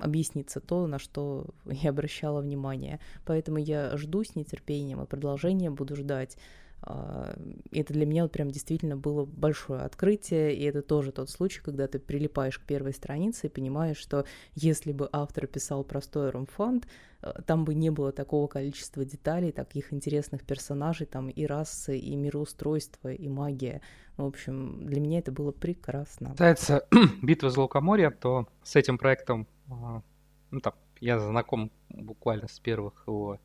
объяснится 0.00 0.60
то, 0.60 0.88
на 0.88 0.98
что 0.98 1.46
я 1.66 1.90
обращала 1.90 2.40
внимание. 2.40 2.98
Поэтому 3.24 3.58
я 3.58 3.96
жду 3.96 4.24
с 4.24 4.34
нетерпением 4.34 5.02
и 5.02 5.06
продолжение 5.06 5.70
буду 5.70 5.94
ждать. 5.94 6.36
А, 6.82 7.34
это 7.72 7.92
для 7.92 8.04
меня 8.06 8.22
вот 8.22 8.32
прям 8.32 8.50
действительно 8.50 8.96
было 8.96 9.24
большое 9.24 9.80
открытие, 9.80 10.54
и 10.54 10.64
это 10.64 10.82
тоже 10.82 11.12
тот 11.12 11.30
случай, 11.30 11.60
когда 11.62 11.86
ты 11.86 11.98
прилипаешь 11.98 12.58
к 12.58 12.66
первой 12.66 12.92
странице 12.92 13.46
и 13.46 13.50
понимаешь, 13.50 13.96
что 13.96 14.26
если 14.54 14.92
бы 14.92 15.08
автор 15.12 15.46
писал 15.46 15.84
простой 15.84 16.30
ромфант, 16.30 16.86
э, 17.22 17.32
там 17.46 17.64
бы 17.64 17.74
не 17.74 17.90
было 17.90 18.12
такого 18.12 18.46
количества 18.48 19.04
деталей, 19.04 19.52
таких 19.52 19.92
интересных 19.92 20.44
персонажей, 20.44 21.06
там 21.06 21.28
и 21.28 21.46
расы, 21.46 21.98
и 21.98 22.14
мироустройство, 22.16 23.12
и 23.12 23.28
магия. 23.28 23.80
В 24.16 24.24
общем, 24.24 24.86
для 24.86 25.00
меня 25.00 25.18
это 25.20 25.32
было 25.32 25.52
прекрасно. 25.52 26.30
Касается 26.30 26.86
битвы 27.22 27.50
за 27.50 27.66
то 28.10 28.48
с 28.62 28.76
этим 28.76 28.98
проектом 28.98 29.46
а, 29.70 30.02
ну, 30.50 30.60
там, 30.60 30.74
я 31.00 31.18
знаком 31.18 31.70
буквально 31.90 32.48
с 32.48 32.58
первых 32.58 33.04
его 33.06 33.38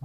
э, 0.00 0.04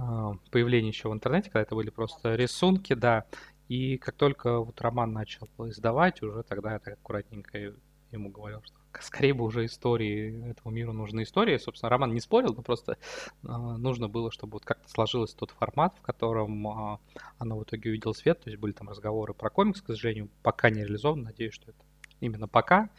появлений 0.50 0.88
еще 0.88 1.08
в 1.08 1.12
интернете, 1.12 1.50
когда 1.50 1.62
это 1.62 1.74
были 1.74 1.90
просто 1.90 2.34
рисунки, 2.34 2.94
да. 2.94 3.24
И 3.68 3.96
как 3.98 4.16
только 4.16 4.58
вот 4.60 4.80
роман 4.80 5.12
начал 5.12 5.48
издавать, 5.58 6.22
уже 6.22 6.42
тогда 6.42 6.72
я 6.72 6.78
так 6.78 6.94
аккуратненько 6.94 7.74
ему 8.10 8.30
говорил, 8.30 8.62
что 8.62 8.76
скорее 9.00 9.32
бы 9.32 9.44
уже 9.44 9.64
истории 9.64 10.50
этому 10.50 10.74
миру 10.74 10.92
нужны 10.92 11.22
истории. 11.22 11.56
Собственно, 11.56 11.90
роман 11.90 12.12
не 12.12 12.20
спорил, 12.20 12.54
но 12.54 12.62
просто 12.62 12.92
э, 12.92 13.46
нужно 13.48 14.08
было, 14.08 14.30
чтобы 14.30 14.54
вот 14.54 14.64
как-то 14.64 14.88
сложился 14.88 15.36
тот 15.36 15.50
формат, 15.52 15.96
в 15.98 16.02
котором 16.02 16.68
э, 16.68 16.98
оно 17.38 17.58
в 17.58 17.64
итоге 17.64 17.90
увидело 17.90 18.12
свет. 18.12 18.40
То 18.40 18.50
есть 18.50 18.60
были 18.60 18.72
там 18.72 18.88
разговоры 18.88 19.34
про 19.34 19.50
комикс, 19.50 19.80
к 19.80 19.86
сожалению, 19.86 20.28
пока 20.42 20.70
не 20.70 20.80
реализован. 20.80 21.22
Надеюсь, 21.22 21.54
что 21.54 21.70
это 21.70 21.80
именно 22.20 22.48
пока. 22.48 22.90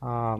Э, 0.00 0.36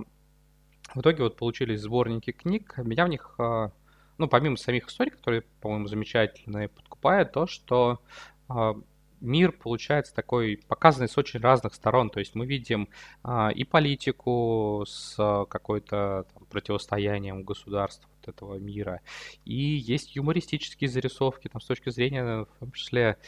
в 0.95 1.01
итоге 1.01 1.23
вот 1.23 1.37
получились 1.37 1.81
сборники 1.81 2.33
книг. 2.33 2.75
Меня 2.79 3.05
в 3.05 3.09
них, 3.09 3.35
а, 3.39 3.71
ну, 4.17 4.29
помимо 4.29 4.57
самих 4.57 4.89
историй, 4.89 5.11
которые, 5.11 5.43
по-моему, 5.61 5.87
замечательные, 5.87 6.69
подкупает 6.69 7.33
то, 7.33 7.47
что 7.47 8.01
а, 8.49 8.75
мир 9.21 9.53
получается 9.53 10.15
такой 10.15 10.61
показанный 10.69 11.09
с 11.09 11.19
очень 11.19 11.41
разных 11.41 11.75
сторон. 11.75 12.11
То 12.11 12.21
есть 12.21 12.35
мы 12.35 12.47
видим 12.47 12.89
а, 13.23 13.51
и 13.51 13.65
политику 13.65 14.85
с 14.87 15.17
какой-то 15.49 16.27
там, 16.33 16.47
противостоянием 16.47 17.43
государств 17.43 18.09
вот 18.21 18.35
этого 18.35 18.59
мира, 18.59 19.01
и 19.45 19.55
есть 19.55 20.17
юмористические 20.17 20.89
зарисовки 20.89 21.49
там, 21.49 21.61
с 21.61 21.67
точки 21.67 21.91
зрения, 21.91 22.45
в 22.45 22.59
том 22.61 22.73
числе, 22.73 23.19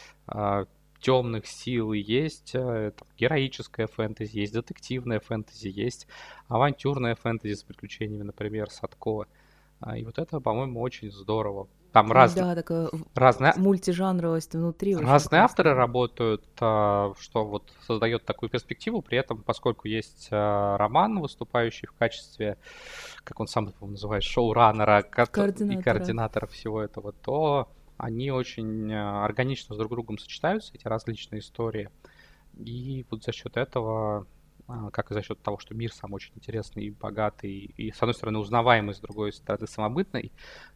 темных 1.01 1.47
сил, 1.47 1.91
есть 1.93 2.51
э, 2.53 2.91
там, 2.97 3.07
героическое 3.17 3.87
фэнтези, 3.87 4.37
есть 4.37 4.53
детективное 4.53 5.19
фэнтези, 5.19 5.67
есть 5.67 6.07
авантюрное 6.47 7.15
фэнтези 7.15 7.53
с 7.55 7.63
приключениями, 7.63 8.23
например, 8.23 8.69
Садко. 8.69 9.25
А, 9.79 9.97
и 9.97 10.05
вот 10.05 10.19
это, 10.19 10.39
по-моему, 10.39 10.79
очень 10.79 11.11
здорово. 11.11 11.67
Там 11.91 12.09
разные, 12.13 12.45
Да, 12.45 12.55
такая 12.55 12.89
разные, 13.15 13.53
мультижанровость 13.57 14.53
внутри. 14.53 14.95
разные 14.95 15.41
авторы 15.41 15.73
работают, 15.73 16.45
а, 16.61 17.13
что 17.19 17.43
вот 17.45 17.69
создает 17.85 18.23
такую 18.23 18.49
перспективу, 18.49 19.01
при 19.01 19.17
этом, 19.17 19.41
поскольку 19.43 19.87
есть 19.89 20.29
а, 20.31 20.77
роман, 20.77 21.19
выступающий 21.19 21.87
в 21.87 21.93
качестве, 21.93 22.57
как 23.25 23.39
он 23.41 23.47
сам 23.47 23.73
называет, 23.81 24.23
шоураннера 24.23 25.01
кото- 25.01 25.23
и 25.23 25.33
Координатора. 25.33 25.83
координатора 25.83 26.47
всего 26.47 26.81
этого, 26.81 27.11
то 27.11 27.67
они 28.01 28.31
очень 28.31 28.91
а, 28.91 29.23
органично 29.23 29.75
с 29.75 29.77
друг 29.77 29.91
другом 29.91 30.17
сочетаются, 30.17 30.73
эти 30.73 30.87
различные 30.87 31.39
истории. 31.39 31.89
И 32.57 33.05
вот 33.11 33.23
за 33.23 33.31
счет 33.31 33.57
этого, 33.57 34.25
а, 34.67 34.89
как 34.89 35.11
и 35.11 35.13
за 35.13 35.21
счет 35.21 35.39
того, 35.41 35.59
что 35.59 35.75
мир 35.75 35.93
сам 35.93 36.13
очень 36.13 36.31
интересный 36.33 36.85
и 36.85 36.89
богатый, 36.89 37.71
и, 37.77 37.91
с 37.91 38.01
одной 38.01 38.15
стороны, 38.15 38.39
узнаваемый, 38.39 38.95
с 38.95 38.99
другой 38.99 39.31
стороны, 39.31 39.67
самобытный, 39.67 40.31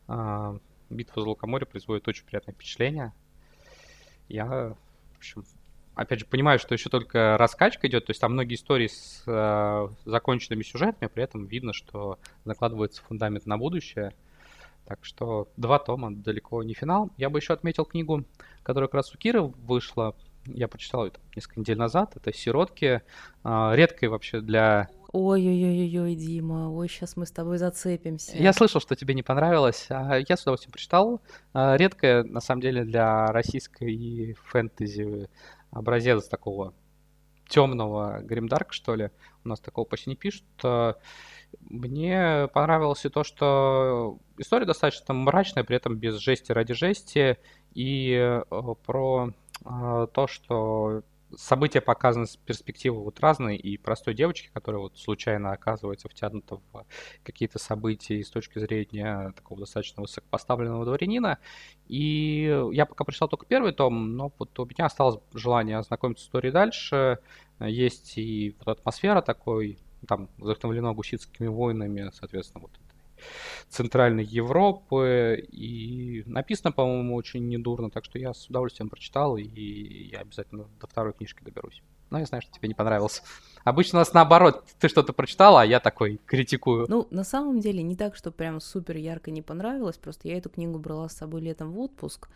а, 0.07 0.59
битва 0.91 1.23
за 1.23 1.29
Лукоморье 1.29 1.65
производит 1.65 2.07
очень 2.07 2.25
приятное 2.25 2.53
впечатление. 2.53 3.11
Я, 4.29 4.75
в 5.13 5.17
общем, 5.17 5.45
опять 5.95 6.19
же, 6.19 6.25
понимаю, 6.27 6.59
что 6.59 6.75
еще 6.75 6.89
только 6.89 7.37
раскачка 7.39 7.87
идет, 7.87 8.05
то 8.05 8.11
есть 8.11 8.21
там 8.21 8.33
многие 8.33 8.55
истории 8.55 8.87
с 8.87 9.23
э, 9.25 9.87
законченными 10.05 10.63
сюжетами, 10.63 11.09
при 11.09 11.23
этом 11.23 11.45
видно, 11.45 11.73
что 11.73 12.19
закладывается 12.43 13.03
фундамент 13.03 13.45
на 13.45 13.57
будущее. 13.57 14.13
Так 14.85 15.03
что 15.03 15.49
два 15.57 15.79
тома, 15.79 16.15
далеко 16.15 16.61
не 16.63 16.73
финал. 16.73 17.09
Я 17.17 17.29
бы 17.29 17.39
еще 17.39 17.53
отметил 17.53 17.85
книгу, 17.85 18.23
которая 18.63 18.87
как 18.87 18.95
раз 18.95 19.13
у 19.13 19.17
Киры 19.17 19.41
вышла. 19.41 20.15
Я 20.45 20.67
прочитал 20.67 21.05
ее 21.05 21.11
там 21.11 21.23
несколько 21.35 21.59
недель 21.59 21.77
назад. 21.77 22.15
Это 22.15 22.31
«Сиротки». 22.31 23.01
А, 23.43 23.73
Редкой 23.75 24.09
вообще 24.09 24.41
для... 24.41 24.89
Ой-ой-ой-ой, 25.11 26.13
Дима, 26.15 26.69
ой, 26.69 26.87
сейчас 26.87 27.15
мы 27.15 27.25
с 27.25 27.31
тобой 27.31 27.57
зацепимся. 27.57 28.37
Я 28.37 28.53
слышал, 28.53 28.79
что 28.79 28.95
тебе 28.95 29.15
не 29.15 29.23
понравилось. 29.23 29.87
а 29.89 30.17
Я 30.17 30.37
с 30.37 30.43
удовольствием 30.43 30.71
прочитал. 30.71 31.21
А, 31.53 31.75
Редкая, 31.77 32.23
на 32.23 32.41
самом 32.41 32.61
деле, 32.61 32.83
для 32.83 33.31
российской 33.31 34.35
фэнтези 34.45 35.29
образец 35.71 36.27
такого 36.27 36.73
темного 37.47 38.19
гримдарк, 38.21 38.71
что 38.71 38.95
ли. 38.95 39.09
У 39.43 39.49
нас 39.49 39.59
такого 39.59 39.85
почти 39.85 40.11
не 40.11 40.15
пишут. 40.15 40.43
А, 41.55 41.65
Мне 41.69 42.47
понравилось 42.53 43.05
и 43.05 43.09
то, 43.09 43.23
что 43.23 44.17
история 44.37 44.65
достаточно 44.65 45.13
мрачная, 45.13 45.63
при 45.63 45.75
этом 45.75 45.97
без 45.97 46.15
жести 46.15 46.51
ради 46.51 46.73
жести. 46.73 47.37
И 47.73 48.11
э, 48.11 48.43
про 48.85 49.31
э, 49.65 50.07
то, 50.13 50.27
что 50.27 51.03
события 51.35 51.81
показаны 51.81 52.25
с 52.27 52.37
перспективы 52.37 53.03
вот 53.03 53.19
разной 53.19 53.57
и 53.57 53.77
простой 53.77 54.13
девочки, 54.13 54.49
которая 54.53 54.81
вот 54.81 54.97
случайно 54.97 55.51
оказывается 55.51 56.07
втянута 56.09 56.57
в 56.71 56.85
какие-то 57.23 57.59
события 57.59 58.23
с 58.23 58.29
точки 58.29 58.59
зрения 58.59 59.33
такого 59.35 59.61
достаточно 59.61 60.01
высокопоставленного 60.01 60.85
дворянина. 60.85 61.39
И 61.87 62.69
я 62.71 62.85
пока 62.85 63.03
прочитал 63.03 63.27
только 63.27 63.45
первый 63.45 63.73
том, 63.73 64.15
но 64.15 64.31
вот 64.37 64.57
у 64.59 64.65
меня 64.65 64.85
осталось 64.85 65.19
желание 65.33 65.77
ознакомиться 65.77 66.23
с 66.23 66.27
историей 66.27 66.51
дальше. 66.51 67.19
Есть 67.59 68.17
и 68.17 68.55
вот 68.59 68.79
атмосфера 68.79 69.21
такой, 69.21 69.79
там 70.05 70.29
вдохновлено 70.37 70.93
гуситскими 70.93 71.47
войнами, 71.47 72.11
соответственно, 72.13 72.63
вот 72.63 72.71
центральной 73.69 74.23
Европы. 74.23 75.45
И 75.51 76.23
написано, 76.25 76.71
по-моему, 76.71 77.15
очень 77.15 77.47
недурно, 77.47 77.89
так 77.89 78.05
что 78.05 78.19
я 78.19 78.33
с 78.33 78.47
удовольствием 78.47 78.89
прочитал, 78.89 79.37
и 79.37 80.09
я 80.11 80.19
обязательно 80.19 80.65
до 80.79 80.87
второй 80.87 81.13
книжки 81.13 81.43
доберусь. 81.43 81.81
Но 82.11 82.19
я 82.19 82.25
знаю, 82.25 82.41
что 82.41 82.51
тебе 82.51 82.67
не 82.67 82.75
понравился. 82.75 83.23
Обычно 83.63 83.97
у 83.97 84.01
нас 84.01 84.13
наоборот, 84.13 84.63
ты 84.79 84.87
что-то 84.87 85.11
прочитала, 85.11 85.61
а 85.61 85.65
я 85.65 85.79
такой 85.79 86.19
критикую. 86.25 86.85
Ну, 86.87 87.07
на 87.09 87.23
самом 87.23 87.59
деле, 87.59 87.81
не 87.81 87.95
так, 87.95 88.15
что 88.15 88.31
прям 88.31 88.61
супер 88.61 88.97
ярко 88.97 89.31
не 89.31 89.41
понравилось, 89.41 89.97
просто 89.97 90.27
я 90.27 90.37
эту 90.37 90.49
книгу 90.49 90.77
брала 90.77 91.09
с 91.09 91.17
собой 91.17 91.41
летом 91.41 91.71
в 91.71 91.79
отпуск. 91.79 92.29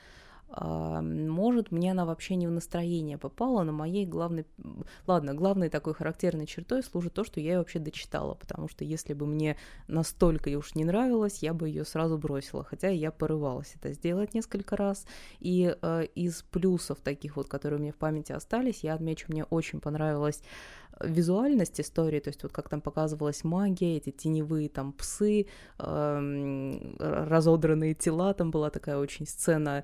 А, 0.52 1.02
Может, 1.02 1.72
мне 1.72 1.92
она 1.92 2.06
вообще 2.06 2.36
не 2.36 2.48
в 2.48 2.52
настроение 2.52 3.18
попала, 3.18 3.64
но 3.64 3.72
моей 3.72 4.06
главной... 4.06 4.46
Ладно, 5.06 5.34
главной 5.34 5.70
такой 5.70 5.94
характерной 5.94 6.48
чертой 6.48 6.82
служит 6.84 7.14
то, 7.14 7.24
что 7.24 7.40
я 7.40 7.54
ее 7.54 7.58
вообще 7.60 7.80
дочитала, 7.80 8.34
потому 8.34 8.68
что 8.68 8.84
если 8.84 9.14
бы 9.14 9.28
мне 9.28 9.58
настолько 9.88 10.50
уж 10.58 10.76
не 10.76 10.86
нравилось, 10.86 11.44
я 11.44 11.54
бы 11.54 11.70
ее 11.70 11.86
сразу 11.86 12.18
бросила, 12.18 12.64
хотя 12.64 12.90
я 12.90 13.12
порывалась 13.12 13.74
это 13.76 13.94
сделать 13.94 14.34
несколько 14.34 14.76
раз. 14.76 15.06
И 15.40 15.76
э, 15.80 16.06
из 16.16 16.44
плюсов 16.44 17.00
таких 17.02 17.36
вот, 17.36 17.48
которые 17.48 17.80
у 17.80 17.82
меня 17.82 17.94
в 17.94 17.98
памяти 17.98 18.32
остались, 18.32 18.84
я 18.84 18.96
отмечу, 18.96 19.26
мне 19.30 19.44
очень 19.44 19.80
понравилась 19.80 20.42
визуальность 21.02 21.80
истории, 21.80 22.20
то 22.20 22.30
есть 22.30 22.44
вот 22.44 22.52
как 22.52 22.70
там 22.70 22.82
показывалась 22.82 23.44
магия, 23.44 23.98
эти 23.98 24.12
теневые 24.12 24.70
там 24.70 24.92
псы, 24.94 25.48
эм, 25.78 26.96
разодранные 27.00 27.94
тела, 27.94 28.34
там 28.34 28.52
была 28.52 28.70
такая 28.70 28.98
очень 28.98 29.26
сцена 29.26 29.84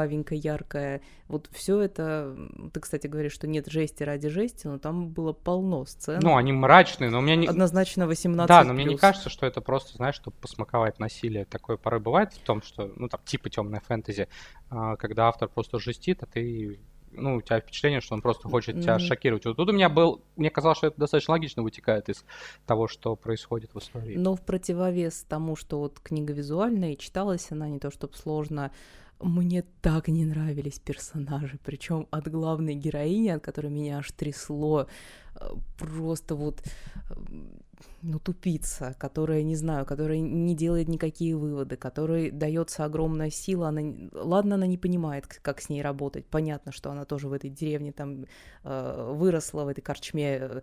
кровавенькая, 0.00 0.38
яркая. 0.38 1.00
Вот 1.28 1.48
все 1.52 1.80
это, 1.80 2.36
ты, 2.72 2.80
кстати, 2.80 3.06
говоришь, 3.06 3.32
что 3.32 3.46
нет 3.46 3.68
жести 3.68 4.02
ради 4.02 4.28
жести, 4.28 4.66
но 4.66 4.78
там 4.78 5.08
было 5.08 5.32
полно 5.32 5.84
сцен. 5.84 6.20
Ну, 6.22 6.36
они 6.36 6.52
мрачные, 6.52 7.10
но 7.10 7.18
у 7.18 7.22
меня 7.22 7.36
не... 7.36 7.46
Однозначно 7.46 8.06
18 8.06 8.48
Да, 8.48 8.64
но 8.64 8.72
мне 8.72 8.84
не 8.84 8.90
плюс. 8.90 9.00
кажется, 9.00 9.28
что 9.30 9.46
это 9.46 9.60
просто, 9.60 9.96
знаешь, 9.96 10.16
чтобы 10.16 10.36
посмаковать 10.40 10.98
насилие. 10.98 11.44
Такое 11.44 11.76
порой 11.76 12.00
бывает 12.00 12.32
в 12.32 12.40
том, 12.40 12.62
что, 12.62 12.90
ну, 12.96 13.08
там, 13.08 13.20
типа 13.24 13.50
темная 13.50 13.80
фэнтези, 13.80 14.28
а, 14.70 14.96
когда 14.96 15.28
автор 15.28 15.48
просто 15.48 15.78
жестит, 15.78 16.22
а 16.22 16.26
ты 16.26 16.80
ну, 17.12 17.36
у 17.36 17.42
тебя 17.42 17.58
впечатление, 17.58 18.00
что 18.00 18.14
он 18.14 18.22
просто 18.22 18.48
хочет 18.48 18.80
тебя 18.80 18.94
Мгм. 18.94 19.00
шокировать. 19.00 19.44
Вот 19.44 19.56
тут 19.56 19.68
у 19.68 19.72
меня 19.72 19.88
был, 19.88 20.22
мне 20.36 20.48
казалось, 20.48 20.78
что 20.78 20.86
это 20.86 21.00
достаточно 21.00 21.32
логично 21.32 21.64
вытекает 21.64 22.08
из 22.08 22.24
того, 22.66 22.86
что 22.86 23.16
происходит 23.16 23.74
в 23.74 23.78
истории. 23.78 24.16
Но 24.16 24.36
в 24.36 24.42
противовес 24.42 25.24
тому, 25.28 25.56
что 25.56 25.80
вот 25.80 25.98
книга 25.98 26.32
визуальная, 26.32 26.92
и 26.92 26.98
читалась 26.98 27.50
она 27.50 27.68
не 27.68 27.80
то 27.80 27.90
чтобы 27.90 28.14
сложно, 28.16 28.70
мне 29.20 29.64
так 29.82 30.08
не 30.08 30.24
нравились 30.24 30.78
персонажи, 30.78 31.58
причем 31.64 32.06
от 32.10 32.28
главной 32.28 32.74
героини, 32.74 33.28
от 33.28 33.42
которой 33.42 33.70
меня 33.70 33.98
аж 33.98 34.10
трясло, 34.12 34.86
э, 35.34 35.48
просто 35.78 36.34
вот 36.34 36.62
э, 37.10 37.14
ну, 38.02 38.18
тупица, 38.18 38.94
которая, 38.98 39.42
не 39.42 39.56
знаю, 39.56 39.86
которая 39.86 40.18
не 40.18 40.54
делает 40.54 40.88
никакие 40.88 41.36
выводы, 41.36 41.76
которой 41.76 42.30
дается 42.30 42.84
огромная 42.84 43.30
сила, 43.30 43.68
она, 43.68 43.82
ладно, 44.12 44.54
она 44.54 44.66
не 44.66 44.78
понимает, 44.78 45.26
как 45.26 45.60
с 45.60 45.68
ней 45.68 45.82
работать, 45.82 46.26
понятно, 46.26 46.72
что 46.72 46.90
она 46.90 47.04
тоже 47.04 47.28
в 47.28 47.32
этой 47.32 47.50
деревне 47.50 47.92
там 47.92 48.24
э, 48.64 49.12
выросла, 49.14 49.64
в 49.64 49.68
этой 49.68 49.82
корчме 49.82 50.62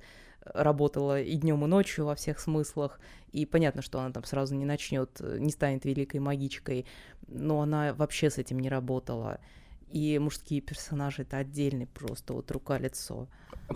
работала 0.54 1.22
и 1.22 1.36
днем, 1.36 1.64
и 1.64 1.68
ночью 1.68 2.06
во 2.06 2.16
всех 2.16 2.40
смыслах, 2.40 3.00
и 3.32 3.46
понятно, 3.46 3.82
что 3.82 4.00
она 4.00 4.12
там 4.12 4.24
сразу 4.24 4.56
не 4.56 4.66
начнет, 4.66 5.20
не 5.20 5.52
станет 5.52 5.86
великой 5.86 6.20
магичкой, 6.20 6.86
но 7.28 7.62
она 7.62 7.94
вообще 7.94 8.30
с 8.30 8.38
этим 8.38 8.60
не 8.60 8.70
работала. 8.70 9.40
И 9.92 10.20
мужские 10.20 10.60
персонажи 10.60 11.22
это 11.22 11.38
отдельный 11.38 11.88
просто 11.88 12.34
вот 12.34 12.52
рука-лицо. 12.52 13.28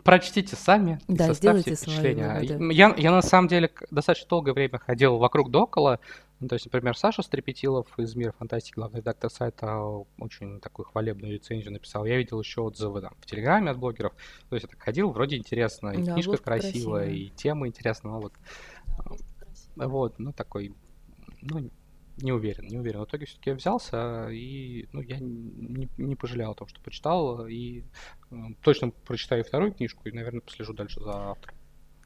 Прочтите 0.03 0.55
сами 0.55 0.99
и 1.07 1.13
Да, 1.13 1.27
составьте 1.27 1.73
сделайте 1.73 1.75
свои 1.75 1.95
впечатление. 1.95 2.57
выводы. 2.57 2.73
Я, 2.73 2.93
я 2.97 3.11
на 3.11 3.21
самом 3.21 3.47
деле 3.47 3.71
достаточно 3.91 4.27
долгое 4.29 4.53
время 4.53 4.77
ходил 4.79 5.17
вокруг 5.17 5.51
да 5.51 5.59
около. 5.59 5.99
Ну, 6.41 6.47
то 6.47 6.55
есть, 6.55 6.65
например, 6.65 6.97
Саша 6.97 7.21
Стрепетилов 7.21 7.87
из 7.99 8.15
«Мира 8.15 8.31
фантастики», 8.31 8.73
главный 8.73 8.99
редактор 8.99 9.29
сайта, 9.29 9.79
очень 10.17 10.59
такую 10.59 10.87
хвалебную 10.87 11.33
рецензию 11.33 11.71
написал. 11.71 12.03
Я 12.05 12.17
видел 12.17 12.41
еще 12.41 12.61
отзывы 12.61 13.01
там, 13.01 13.13
в 13.21 13.27
Телеграме 13.27 13.69
от 13.69 13.77
блогеров. 13.77 14.13
То 14.49 14.55
есть 14.55 14.63
я 14.63 14.69
так 14.69 14.81
ходил, 14.81 15.11
вроде 15.11 15.37
интересно, 15.37 15.89
и 15.89 16.01
Да, 16.01 16.13
книжка 16.13 16.37
красивая, 16.37 17.03
красивая. 17.03 17.09
и 17.09 17.29
тема 17.29 17.67
интересная. 17.67 18.13
но 18.13 18.21
вот, 18.21 18.33
а, 19.77 19.87
вот, 19.87 20.17
ну 20.17 20.33
такой, 20.33 20.73
ну, 21.41 21.69
не 22.17 22.31
уверен, 22.31 22.65
не 22.65 22.79
уверен. 22.79 23.01
В 23.01 23.05
итоге 23.05 23.27
все-таки 23.27 23.51
я 23.51 23.55
взялся, 23.55 24.27
и 24.29 24.87
ну, 24.93 25.01
я 25.01 25.19
не, 25.19 25.89
не 25.97 26.15
пожалел 26.15 26.51
о 26.51 26.55
том, 26.55 26.67
что 26.67 26.81
почитал, 26.81 27.45
и 27.45 27.83
э, 28.31 28.35
точно 28.63 28.89
прочитаю 28.89 29.43
вторую 29.43 29.73
книжку, 29.73 30.07
и, 30.07 30.11
наверное, 30.11 30.41
послежу 30.41 30.73
дальше 30.73 31.01
за 31.01 31.11
автором. 31.11 31.55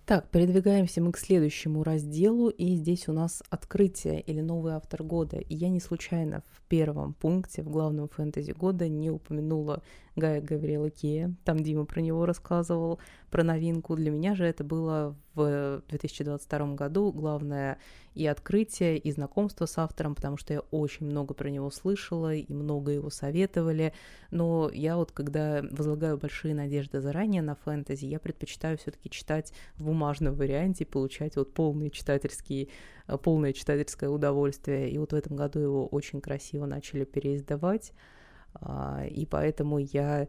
Так, 0.05 0.29
передвигаемся 0.29 1.01
мы 1.01 1.11
к 1.11 1.17
следующему 1.17 1.81
разделу, 1.83 2.49
и 2.49 2.75
здесь 2.75 3.07
у 3.07 3.11
нас 3.11 3.41
открытие 3.49 4.21
или 4.21 4.39
новый 4.39 4.73
автор 4.73 5.01
года. 5.01 5.37
И 5.37 5.55
я 5.55 5.67
не 5.69 5.79
случайно 5.79 6.43
в 6.51 6.61
первом 6.67 7.15
пункте, 7.15 7.63
в 7.63 7.71
главном 7.71 8.07
фэнтези 8.07 8.51
года, 8.51 8.87
не 8.87 9.09
упомянула 9.09 9.81
Гая 10.15 10.41
Гавриэла 10.41 10.91
Кея. 10.91 11.33
Там 11.43 11.57
Дима 11.63 11.85
про 11.85 12.01
него 12.01 12.27
рассказывал, 12.27 12.99
про 13.31 13.43
новинку. 13.43 13.95
Для 13.95 14.11
меня 14.11 14.35
же 14.35 14.45
это 14.45 14.63
было 14.63 15.15
в 15.35 15.83
2022 15.89 16.75
году 16.75 17.11
главное 17.11 17.77
и 18.13 18.25
открытие, 18.27 18.97
и 18.97 19.11
знакомство 19.11 19.65
с 19.65 19.77
автором, 19.77 20.15
потому 20.15 20.37
что 20.37 20.53
я 20.53 20.61
очень 20.71 21.05
много 21.05 21.33
про 21.33 21.49
него 21.49 21.69
слышала, 21.69 22.33
и 22.33 22.51
много 22.51 22.91
его 22.91 23.09
советовали. 23.09 23.93
Но 24.31 24.71
я 24.73 24.95
вот, 24.95 25.11
когда 25.11 25.63
возлагаю 25.71 26.17
большие 26.17 26.55
надежды 26.55 27.01
заранее 27.01 27.41
на 27.41 27.55
фэнтези, 27.55 28.05
я 28.05 28.19
предпочитаю 28.19 28.77
все-таки 28.77 29.09
читать 29.09 29.53
в 29.75 29.83
бумажном 29.85 30.35
варианте, 30.35 30.85
получать 30.85 31.35
вот 31.35 31.53
полный 31.53 31.89
читательский, 31.89 32.69
э, 33.07 33.17
полное 33.17 33.51
читательское 33.51 34.09
удовольствие. 34.09 34.89
И 34.89 34.97
вот 34.97 35.11
в 35.11 35.15
этом 35.15 35.35
году 35.35 35.59
его 35.59 35.87
очень 35.87 36.21
красиво 36.21 36.65
начали 36.65 37.03
переиздавать. 37.03 37.91
А, 38.61 39.05
И 39.05 39.25
поэтому 39.25 39.79
я 39.79 40.27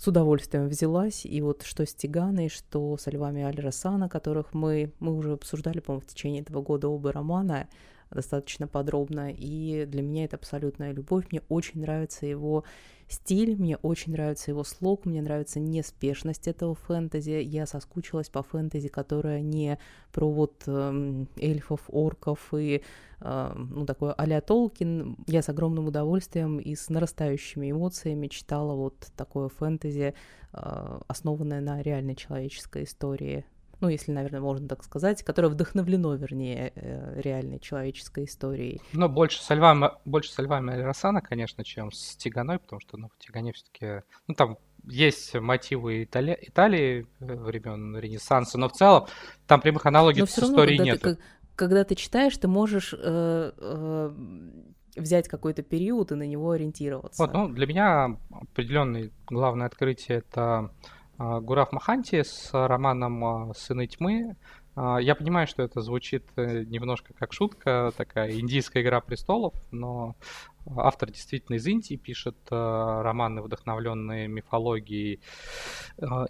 с 0.00 0.08
удовольствием 0.08 0.68
взялась. 0.68 1.26
И 1.26 1.42
вот 1.42 1.62
что 1.62 1.84
с 1.84 1.94
Тиганой, 1.94 2.48
что 2.48 2.96
со 2.96 3.10
Львами 3.10 3.42
Аль-Расана, 3.42 4.08
которых 4.08 4.54
мы, 4.54 4.92
мы 4.98 5.14
уже 5.14 5.32
обсуждали, 5.32 5.80
по-моему, 5.80 6.00
в 6.00 6.10
течение 6.10 6.40
этого 6.40 6.62
года 6.62 6.88
оба 6.88 7.12
романа 7.12 7.68
достаточно 8.10 8.66
подробно. 8.66 9.32
И 9.32 9.86
для 9.86 10.02
меня 10.02 10.24
это 10.24 10.36
абсолютная 10.36 10.92
любовь. 10.92 11.26
Мне 11.30 11.42
очень 11.48 11.80
нравится 11.80 12.26
его 12.26 12.64
стиль, 13.08 13.56
мне 13.56 13.76
очень 13.78 14.12
нравится 14.12 14.50
его 14.50 14.64
слог, 14.64 15.04
мне 15.04 15.20
нравится 15.20 15.58
неспешность 15.60 16.46
этого 16.46 16.74
фэнтези. 16.74 17.42
Я 17.42 17.66
соскучилась 17.66 18.28
по 18.28 18.42
фэнтези, 18.42 18.88
которая 18.88 19.40
не 19.40 19.78
про 20.12 20.30
вот 20.30 20.62
э, 20.66 21.24
эльфов, 21.36 21.80
орков 21.88 22.54
и 22.54 22.82
э, 23.20 23.52
ну 23.56 23.84
такое 23.84 24.12
а 24.12 24.40
Толкин. 24.40 25.16
Я 25.26 25.42
с 25.42 25.48
огромным 25.48 25.88
удовольствием 25.88 26.58
и 26.58 26.74
с 26.74 26.88
нарастающими 26.88 27.70
эмоциями 27.70 28.28
читала 28.28 28.74
вот 28.74 28.96
такое 29.16 29.48
фэнтези, 29.48 30.14
э, 30.52 31.00
основанное 31.08 31.60
на 31.60 31.82
реальной 31.82 32.14
человеческой 32.14 32.84
истории 32.84 33.44
ну, 33.80 33.88
если, 33.88 34.12
наверное, 34.12 34.40
можно 34.40 34.68
так 34.68 34.84
сказать, 34.84 35.22
которое 35.22 35.48
вдохновлено, 35.48 36.14
вернее, 36.14 36.72
э, 36.74 37.20
реальной 37.20 37.58
человеческой 37.58 38.24
историей. 38.24 38.80
Ну, 38.92 39.08
больше 39.08 39.42
со 39.42 39.54
львами, 39.54 39.90
больше 40.04 40.32
со 40.32 40.42
львами 40.42 40.72
Аль-Рассана, 40.72 41.20
конечно, 41.20 41.64
чем 41.64 41.90
с 41.90 42.16
Тиганой, 42.16 42.58
потому 42.58 42.80
что, 42.80 42.96
ну, 42.96 43.08
в 43.08 43.18
Тигане 43.18 43.52
все-таки, 43.52 44.02
ну, 44.26 44.34
там 44.34 44.58
есть 44.84 45.34
мотивы 45.34 46.04
Итали... 46.04 46.38
Италии 46.40 47.06
э, 47.20 47.34
времен 47.34 47.96
Ренессанса, 47.96 48.58
но 48.58 48.68
в 48.68 48.72
целом 48.72 49.06
там 49.46 49.60
прямых 49.60 49.86
аналогий 49.86 50.26
с 50.26 50.38
историей 50.38 50.78
нет. 50.78 51.00
Ты, 51.00 51.18
когда 51.56 51.84
ты 51.84 51.94
читаешь, 51.94 52.36
ты 52.36 52.48
можешь 52.48 52.94
э, 52.94 53.52
э, 53.56 54.10
взять 54.96 55.28
какой-то 55.28 55.62
период 55.62 56.12
и 56.12 56.14
на 56.14 56.26
него 56.26 56.50
ориентироваться. 56.50 57.22
Вот, 57.22 57.32
ну, 57.32 57.48
для 57.48 57.66
меня 57.66 58.16
определенное 58.30 59.10
главное 59.26 59.66
открытие 59.66 60.18
это 60.18 60.70
Гурав 61.20 61.70
Маханти 61.72 62.22
с 62.22 62.48
романом 62.52 63.24
а, 63.24 63.54
«Сыны 63.54 63.86
тьмы». 63.86 64.36
А, 64.74 64.96
я 64.96 65.14
понимаю, 65.14 65.46
что 65.46 65.62
это 65.62 65.82
звучит 65.82 66.24
э, 66.36 66.64
немножко 66.64 67.12
как 67.12 67.34
шутка, 67.34 67.92
такая 67.94 68.40
индийская 68.40 68.80
игра 68.80 69.02
престолов, 69.02 69.52
но 69.70 70.16
автор 70.76 71.10
действительно 71.10 71.56
из 71.56 71.66
Индии, 71.66 71.96
пишет 71.96 72.36
романы, 72.48 73.42
вдохновленные 73.42 74.28
мифологией 74.28 75.20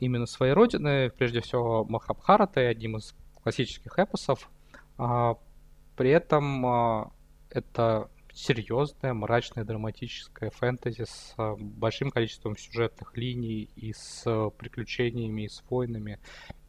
именно 0.00 0.26
своей 0.26 0.54
родины, 0.54 1.10
прежде 1.10 1.40
всего 1.40 1.84
Махабхаратой, 1.84 2.68
одним 2.68 2.96
из 2.96 3.14
классических 3.42 3.98
эпосов. 3.98 4.48
При 4.96 6.10
этом 6.10 7.12
это 7.50 8.08
серьезное, 8.40 9.12
мрачное, 9.12 9.64
драматическое 9.64 10.50
фэнтези 10.50 11.04
с 11.04 11.34
а, 11.36 11.56
большим 11.58 12.10
количеством 12.10 12.56
сюжетных 12.56 13.16
линий 13.16 13.68
и 13.76 13.92
с 13.92 14.22
а, 14.26 14.50
приключениями, 14.50 15.42
и 15.42 15.48
с 15.48 15.62
войнами, 15.68 16.18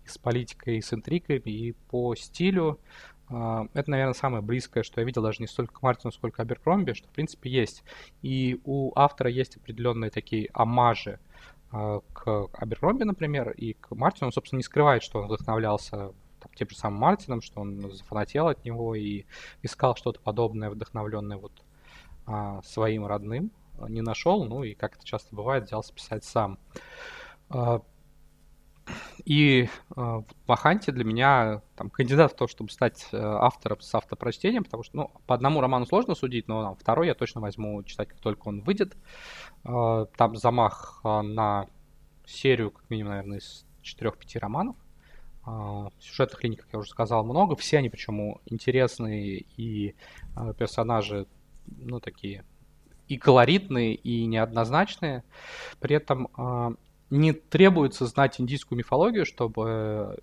и 0.06 0.08
с 0.08 0.18
политикой, 0.18 0.78
и 0.78 0.82
с 0.82 0.94
интригами, 0.94 1.50
и 1.50 1.72
по 1.72 2.14
стилю. 2.16 2.80
А, 3.30 3.68
это, 3.74 3.90
наверное, 3.90 4.14
самое 4.14 4.44
близкое, 4.44 4.84
что 4.84 5.00
я 5.00 5.06
видел 5.06 5.22
даже 5.22 5.40
не 5.40 5.48
столько 5.48 5.74
к 5.76 5.82
Мартину, 5.82 6.12
сколько 6.12 6.42
Аберкромби, 6.42 6.94
что, 6.94 7.08
в 7.08 7.12
принципе, 7.12 7.50
есть. 7.50 7.84
И 8.22 8.60
у 8.66 8.92
автора 8.96 9.30
есть 9.30 9.56
определенные 9.56 10.12
такие 10.12 10.50
амажи 10.54 11.20
к 11.72 12.48
Аберкромби, 12.52 13.04
например, 13.04 13.52
и 13.52 13.72
к 13.72 13.96
Мартину. 13.96 14.28
Он, 14.28 14.34
собственно, 14.34 14.58
не 14.58 14.64
скрывает, 14.64 15.04
что 15.04 15.20
он 15.20 15.28
вдохновлялся 15.28 16.12
тем 16.56 16.70
же 16.70 16.76
самым 16.76 17.00
Мартином, 17.00 17.42
что 17.42 17.62
он 17.62 17.92
зафанател 17.92 18.48
от 18.48 18.64
него 18.66 18.96
и 18.96 19.26
искал 19.62 19.96
что-то 19.96 20.20
подобное, 20.20 20.70
вдохновленное 20.70 21.38
вот 21.38 21.54
а, 22.26 22.62
своим 22.64 23.06
родным, 23.06 23.52
не 23.88 24.02
нашел, 24.02 24.44
ну 24.44 24.64
и, 24.64 24.74
как 24.74 24.96
это 24.96 25.06
часто 25.06 25.36
бывает, 25.36 25.66
взялся 25.66 25.94
писать 25.94 26.24
сам. 26.24 26.60
А, 27.50 27.82
и 29.26 29.70
э, 29.96 30.22
Маханти 30.48 30.92
для 30.92 31.04
меня 31.04 31.62
там, 31.76 31.90
кандидат 31.90 32.34
в 32.34 32.36
то, 32.36 32.48
чтобы 32.48 32.72
стать 32.72 33.08
э, 33.12 33.18
автором 33.18 33.80
с 33.80 33.94
автопрочтением, 33.94 34.64
потому 34.64 34.84
что 34.84 34.98
ну, 34.98 35.12
по 35.28 35.36
одному 35.36 35.62
роману 35.62 35.86
сложно 35.86 36.16
судить, 36.16 36.48
но 36.48 36.64
там, 36.64 36.76
второй 36.76 37.08
я 37.08 37.14
точно 37.14 37.42
возьму 37.42 37.84
читать, 37.84 38.10
как 38.10 38.20
только 38.20 38.48
он 38.48 38.62
выйдет. 38.62 38.98
Э, 39.64 40.06
там 40.18 40.36
замах 40.36 41.02
э, 41.04 41.22
на 41.22 41.68
серию, 42.26 42.72
как 42.72 42.90
минимум, 42.90 43.12
наверное, 43.12 43.38
из 43.40 43.66
4-5 43.84 44.40
романов. 44.40 44.76
А, 45.44 45.90
сюжетных 46.00 46.44
линий, 46.44 46.56
как 46.56 46.68
я 46.72 46.80
уже 46.80 46.90
сказал, 46.90 47.24
много. 47.24 47.56
Все 47.56 47.80
они, 47.80 47.90
причем, 47.90 48.40
интересные 48.46 49.46
и 49.58 49.96
а, 50.36 50.54
персонажи, 50.54 51.28
ну, 51.66 52.00
такие 52.00 52.44
и 53.08 53.18
колоритные, 53.18 53.96
и 53.96 54.26
неоднозначные. 54.26 55.24
При 55.80 55.96
этом 55.96 56.30
а, 56.38 56.74
не 57.10 57.34
требуется 57.34 58.06
знать 58.06 58.40
индийскую 58.40 58.78
мифологию, 58.78 59.26
чтобы 59.26 60.20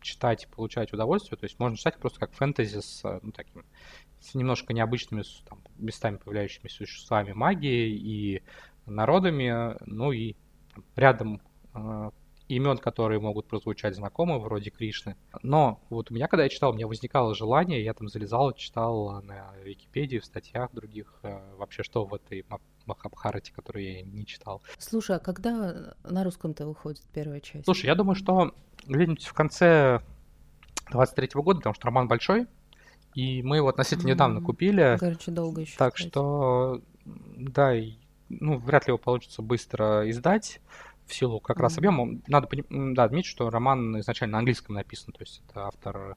читать 0.00 0.44
и 0.44 0.46
получать 0.46 0.92
удовольствие. 0.92 1.38
То 1.38 1.44
есть 1.44 1.58
можно 1.58 1.76
читать 1.76 1.96
просто 1.96 2.20
как 2.20 2.32
фэнтези 2.32 2.80
с, 2.80 3.20
ну, 3.22 3.32
таким, 3.32 3.64
с 4.20 4.34
немножко 4.34 4.72
необычными 4.72 5.24
там, 5.48 5.60
местами 5.78 6.16
появляющимися 6.16 6.76
существами 6.76 7.32
магии 7.32 7.90
и 7.90 8.42
народами, 8.86 9.76
ну 9.86 10.12
и 10.12 10.34
там, 10.74 10.84
рядом 10.94 11.40
имен, 12.48 12.78
которые 12.78 13.20
могут 13.20 13.46
прозвучать 13.46 13.94
знакомо, 13.94 14.38
вроде 14.38 14.70
Кришны. 14.70 15.16
Но 15.42 15.80
вот 15.90 16.10
у 16.10 16.14
меня, 16.14 16.26
когда 16.28 16.44
я 16.44 16.48
читал, 16.48 16.70
у 16.70 16.74
меня 16.74 16.86
возникало 16.86 17.34
желание, 17.34 17.84
я 17.84 17.94
там 17.94 18.08
залезал, 18.08 18.52
читал 18.52 19.22
на 19.22 19.52
Википедии, 19.62 20.18
в 20.18 20.24
статьях 20.24 20.72
других, 20.72 21.12
э, 21.22 21.38
вообще 21.56 21.82
что 21.82 22.04
в 22.04 22.14
этой 22.14 22.44
Махабхарате, 22.86 23.52
которую 23.52 23.84
я 23.84 24.02
не 24.02 24.24
читал. 24.26 24.62
Слушай, 24.78 25.16
а 25.16 25.18
когда 25.18 25.94
на 26.04 26.24
русском-то 26.24 26.66
выходит 26.66 27.02
первая 27.12 27.40
часть? 27.40 27.66
Слушай, 27.66 27.86
я 27.86 27.94
думаю, 27.94 28.14
что 28.14 28.54
где-нибудь 28.86 29.26
в 29.26 29.34
конце 29.34 30.00
23 30.90 31.28
-го 31.34 31.42
года, 31.42 31.58
потому 31.58 31.74
что 31.74 31.86
роман 31.86 32.08
большой, 32.08 32.46
и 33.14 33.42
мы 33.42 33.56
его 33.56 33.68
относительно 33.68 34.08
mm-hmm. 34.08 34.12
недавно 34.12 34.40
купили. 34.40 34.96
Короче, 34.98 35.30
долго 35.30 35.60
еще. 35.62 35.76
Так 35.76 35.94
кстати. 35.94 36.08
что, 36.08 36.80
да, 37.04 37.74
ну, 38.28 38.58
вряд 38.58 38.86
ли 38.86 38.90
его 38.90 38.98
получится 38.98 39.42
быстро 39.42 40.08
издать 40.10 40.60
в 41.08 41.14
силу 41.14 41.40
как 41.40 41.56
mm-hmm. 41.56 41.62
раз 41.62 41.78
объема. 41.78 42.20
Надо 42.26 42.48
да, 42.70 43.04
отметить, 43.04 43.28
что 43.28 43.50
роман 43.50 43.98
изначально 44.00 44.32
на 44.32 44.38
английском 44.38 44.74
написан, 44.74 45.12
то 45.12 45.20
есть 45.20 45.42
это 45.48 45.66
автор 45.66 46.16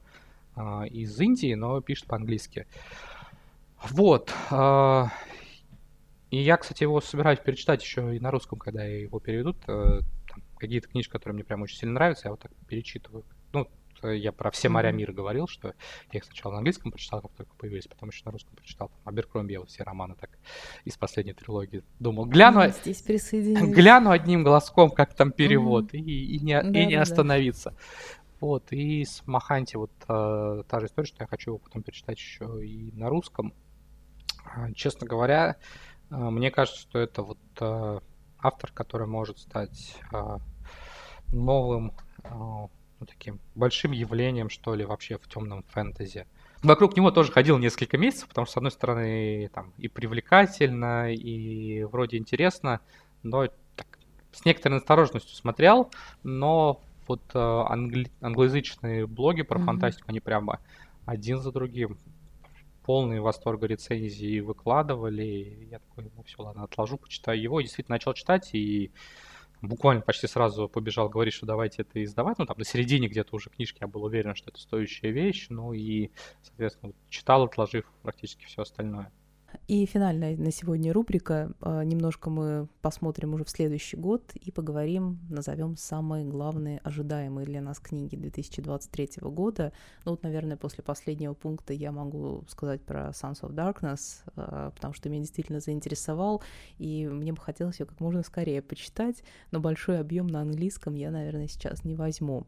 э, 0.55 0.87
из 0.89 1.19
Индии, 1.19 1.53
но 1.53 1.81
пишет 1.81 2.07
по-английски. 2.07 2.67
Вот. 3.89 4.33
Э, 4.51 5.05
и 6.29 6.37
я, 6.37 6.57
кстати, 6.57 6.83
его 6.83 7.01
собираюсь 7.01 7.39
перечитать 7.39 7.81
еще 7.83 8.15
и 8.15 8.19
на 8.19 8.31
русском, 8.31 8.59
когда 8.59 8.83
его 8.83 9.19
переведут. 9.19 9.57
Э, 9.67 10.01
какие-то 10.57 10.87
книжки, 10.87 11.11
которые 11.11 11.35
мне 11.35 11.43
прям 11.43 11.61
очень 11.63 11.77
сильно 11.77 11.95
нравятся, 11.95 12.27
я 12.27 12.31
вот 12.31 12.41
так 12.41 12.51
перечитываю. 12.67 13.25
Ну, 13.51 13.67
я 14.09 14.31
про 14.31 14.51
все 14.51 14.69
моря 14.69 14.91
мира 14.91 15.13
говорил, 15.13 15.47
что 15.47 15.73
я 16.11 16.19
их 16.19 16.25
сначала 16.25 16.53
на 16.53 16.57
английском 16.59 16.91
прочитал, 16.91 17.21
как 17.21 17.31
только 17.31 17.55
появились, 17.55 17.87
потом 17.87 18.09
еще 18.09 18.23
на 18.25 18.31
русском 18.31 18.55
прочитал. 18.55 18.89
Там, 18.89 18.99
Аберкромби, 19.05 19.53
я 19.53 19.59
вот 19.59 19.69
все 19.69 19.83
романы 19.83 20.15
так 20.19 20.31
из 20.85 20.97
последней 20.97 21.33
трилогии 21.33 21.83
думал. 21.99 22.25
Гляну, 22.25 22.67
Здесь 22.69 23.03
гляну 23.33 24.11
одним 24.11 24.43
глазком, 24.43 24.91
как 24.91 25.13
там 25.13 25.31
перевод, 25.31 25.93
mm-hmm. 25.93 25.99
и, 25.99 26.35
и 26.35 26.39
не, 26.39 26.61
да, 26.61 26.79
и 26.79 26.85
не 26.85 26.95
да, 26.95 27.01
остановиться. 27.01 27.71
Да. 27.71 27.77
Вот, 28.41 28.71
и 28.71 29.05
с 29.05 29.21
Маханти 29.27 29.77
вот 29.77 29.91
э, 30.07 30.63
та 30.67 30.79
же 30.79 30.87
история, 30.87 31.07
что 31.07 31.23
я 31.23 31.27
хочу 31.27 31.51
его 31.51 31.57
потом 31.59 31.83
перечитать 31.83 32.17
еще 32.17 32.65
и 32.65 32.91
на 32.93 33.07
русском. 33.07 33.53
Э, 34.55 34.73
честно 34.73 35.05
говоря, 35.05 35.57
э, 36.09 36.15
мне 36.15 36.49
кажется, 36.49 36.81
что 36.81 36.97
это 36.97 37.21
вот 37.21 37.37
э, 37.59 37.99
автор, 38.39 38.71
который 38.71 39.05
может 39.05 39.37
стать 39.37 39.95
э, 40.11 40.37
новым 41.31 41.93
э, 42.23 42.67
ну, 43.01 43.07
таким 43.07 43.39
большим 43.55 43.91
явлением, 43.91 44.49
что 44.49 44.75
ли, 44.75 44.85
вообще 44.85 45.17
в 45.17 45.27
темном 45.27 45.63
фэнтези. 45.63 46.27
Вокруг 46.61 46.95
него 46.95 47.09
тоже 47.09 47.31
ходил 47.31 47.57
несколько 47.57 47.97
месяцев, 47.97 48.29
потому 48.29 48.45
что, 48.45 48.53
с 48.53 48.57
одной 48.57 48.71
стороны, 48.71 49.49
там 49.53 49.73
и 49.79 49.87
привлекательно, 49.87 51.11
и 51.11 51.83
вроде 51.83 52.17
интересно, 52.17 52.79
но 53.23 53.47
так, 53.75 53.97
с 54.31 54.45
некоторой 54.45 54.77
осторожностью 54.77 55.35
смотрел, 55.35 55.89
но 56.21 56.79
вот 57.07 57.23
э, 57.33 57.39
англи- 57.39 58.11
англоязычные 58.21 59.07
блоги 59.07 59.41
про 59.41 59.59
mm-hmm. 59.59 59.65
фантастику, 59.65 60.05
они 60.07 60.19
прямо 60.19 60.59
один 61.07 61.39
за 61.39 61.51
другим 61.51 61.97
полные 62.83 63.19
восторга 63.19 63.65
рецензии 63.65 64.39
выкладывали. 64.41 65.67
Я 65.71 65.79
такой, 65.79 66.11
ну 66.15 66.23
все, 66.23 66.43
ладно, 66.43 66.63
отложу, 66.63 66.97
почитаю 66.97 67.41
его. 67.41 67.59
И 67.59 67.63
действительно 67.63 67.95
начал 67.95 68.13
читать, 68.13 68.51
и 68.53 68.91
буквально 69.61 70.01
почти 70.01 70.27
сразу 70.27 70.67
побежал 70.67 71.09
говорить, 71.09 71.33
что 71.33 71.45
давайте 71.45 71.83
это 71.83 72.03
издавать. 72.03 72.37
Ну, 72.37 72.45
там 72.45 72.57
на 72.57 72.65
середине 72.65 73.07
где-то 73.07 73.35
уже 73.35 73.49
книжки 73.49 73.79
я 73.81 73.87
был 73.87 74.03
уверен, 74.03 74.35
что 74.35 74.49
это 74.49 74.59
стоящая 74.59 75.11
вещь. 75.11 75.47
Ну 75.49 75.73
и, 75.73 76.11
соответственно, 76.41 76.93
читал, 77.09 77.43
отложив 77.43 77.85
практически 78.01 78.45
все 78.45 78.63
остальное. 78.63 79.11
И 79.67 79.85
финальная 79.85 80.35
на 80.37 80.51
сегодня 80.51 80.93
рубрика. 80.93 81.51
А, 81.61 81.83
немножко 81.83 82.29
мы 82.29 82.67
посмотрим 82.81 83.33
уже 83.33 83.45
в 83.45 83.49
следующий 83.49 83.97
год 83.97 84.31
и 84.35 84.51
поговорим, 84.51 85.19
назовем 85.29 85.77
самые 85.77 86.25
главные 86.25 86.79
ожидаемые 86.79 87.45
для 87.45 87.61
нас 87.61 87.79
книги 87.79 88.15
2023 88.15 89.09
года. 89.21 89.73
Ну 90.05 90.11
вот, 90.11 90.23
наверное, 90.23 90.57
после 90.57 90.83
последнего 90.83 91.33
пункта 91.33 91.73
я 91.73 91.91
могу 91.91 92.43
сказать 92.47 92.81
про 92.81 93.09
Sons 93.09 93.41
of 93.41 93.53
Darkness, 93.53 94.23
а, 94.35 94.71
потому 94.71 94.93
что 94.93 95.09
меня 95.09 95.21
действительно 95.21 95.59
заинтересовал, 95.59 96.41
и 96.77 97.07
мне 97.07 97.33
бы 97.33 97.41
хотелось 97.41 97.79
ее 97.79 97.85
как 97.85 97.99
можно 97.99 98.23
скорее 98.23 98.61
почитать, 98.61 99.23
но 99.51 99.59
большой 99.59 99.99
объем 99.99 100.27
на 100.27 100.41
английском 100.41 100.95
я, 100.95 101.11
наверное, 101.11 101.47
сейчас 101.47 101.83
не 101.83 101.95
возьму. 101.95 102.45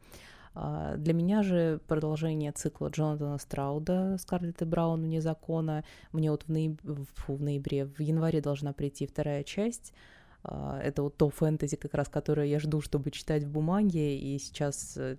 А, 0.55 0.95
для 0.97 1.13
меня 1.13 1.43
же 1.43 1.79
продолжение 1.87 2.51
цикла 2.51 2.89
Джонатана 2.89 3.37
Страуда 3.37 4.17
«Скарлетт 4.19 4.63
Браун 4.65 5.01
вне 5.01 5.21
закона». 5.21 5.83
Мне 6.11 6.31
вот 6.31 6.43
в, 6.43 6.49
нояб... 6.49 6.79
В 6.83 7.41
ноябре, 7.41 7.85
в 7.85 7.99
январе 7.99 8.41
должна 8.41 8.73
прийти 8.73 9.07
вторая 9.07 9.43
часть. 9.43 9.93
А, 10.43 10.79
это 10.81 11.03
вот 11.03 11.15
то 11.17 11.29
фэнтези, 11.29 11.77
как 11.77 11.93
раз, 11.93 12.09
которое 12.09 12.47
я 12.47 12.59
жду, 12.59 12.81
чтобы 12.81 13.11
читать 13.11 13.43
в 13.43 13.49
бумаге, 13.49 14.17
и 14.17 14.37
сейчас 14.39 14.97
э, 14.97 15.15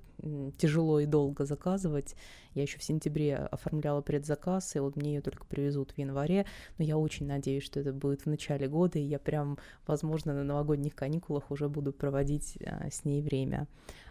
тяжело 0.59 1.01
и 1.01 1.07
долго 1.07 1.47
заказывать. 1.47 2.15
Я 2.53 2.63
еще 2.63 2.79
в 2.79 2.85
сентябре 2.85 3.37
оформляла 3.37 4.03
предзаказ, 4.03 4.77
и 4.77 4.81
вот 4.81 4.97
мне 4.97 5.15
ее 5.15 5.21
только 5.23 5.47
привезут 5.47 5.93
в 5.93 5.99
январе, 5.99 6.45
но 6.79 6.85
я 6.85 6.99
очень 6.99 7.27
надеюсь, 7.27 7.65
что 7.65 7.81
это 7.81 7.93
будет 7.93 8.23
в 8.23 8.27
начале 8.27 8.69
года, 8.69 8.99
и 8.99 9.03
я 9.03 9.19
прям, 9.19 9.59
возможно, 9.87 10.35
на 10.35 10.45
новогодних 10.45 10.95
каникулах 10.95 11.51
уже 11.51 11.69
буду 11.69 11.93
проводить 11.93 12.59
а, 12.67 12.91
с 12.91 13.05
ней 13.05 13.23
время. 13.23 13.67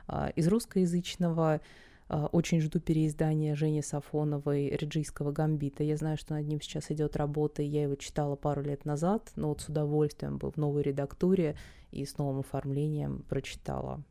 А, 0.07 0.29
из 0.35 0.47
русскоязычного 0.47 1.61
очень 2.09 2.61
жду 2.61 2.79
переиздания 2.79 3.55
Жени 3.55 3.81
Сафоновой 3.81 4.69
«Реджийского 4.69 5.31
гамбита». 5.31 5.83
Я 5.83 5.97
знаю, 5.97 6.17
что 6.17 6.33
над 6.33 6.47
ним 6.47 6.61
сейчас 6.61 6.91
идет 6.91 7.15
работа, 7.15 7.61
и 7.61 7.67
я 7.67 7.83
его 7.83 7.95
читала 7.95 8.35
пару 8.35 8.61
лет 8.61 8.85
назад, 8.85 9.31
но 9.35 9.49
вот 9.49 9.61
с 9.61 9.69
удовольствием 9.69 10.37
бы 10.37 10.51
в 10.51 10.57
новой 10.57 10.83
редактуре 10.83 11.55
и 11.91 12.05
с 12.05 12.17
новым 12.17 12.39
оформлением 12.39 13.23
прочитала. 13.29 14.03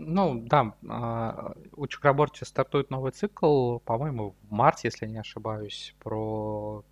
Ну, 0.00 0.42
да, 0.46 0.74
а, 0.88 1.54
у 1.72 1.86
Чакраборти 1.88 2.44
стартует 2.44 2.88
новый 2.88 3.10
цикл, 3.10 3.78
по-моему, 3.80 4.36
в 4.42 4.52
марте, 4.52 4.82
если 4.88 5.06
не 5.06 5.18
ошибаюсь, 5.18 5.94
про 5.98 6.84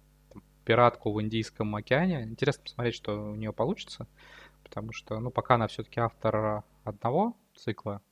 пиратку 0.64 1.12
в 1.12 1.22
Индийском 1.22 1.74
океане. 1.76 2.24
Интересно 2.24 2.64
посмотреть, 2.64 2.96
что 2.96 3.30
у 3.30 3.36
нее 3.36 3.52
получится, 3.52 4.08
потому 4.66 4.92
что, 4.92 5.20
ну, 5.20 5.30
пока 5.30 5.54
она 5.54 5.68
все-таки 5.68 6.00
автор 6.00 6.64
одного 6.84 7.36
цикла, 7.54 8.02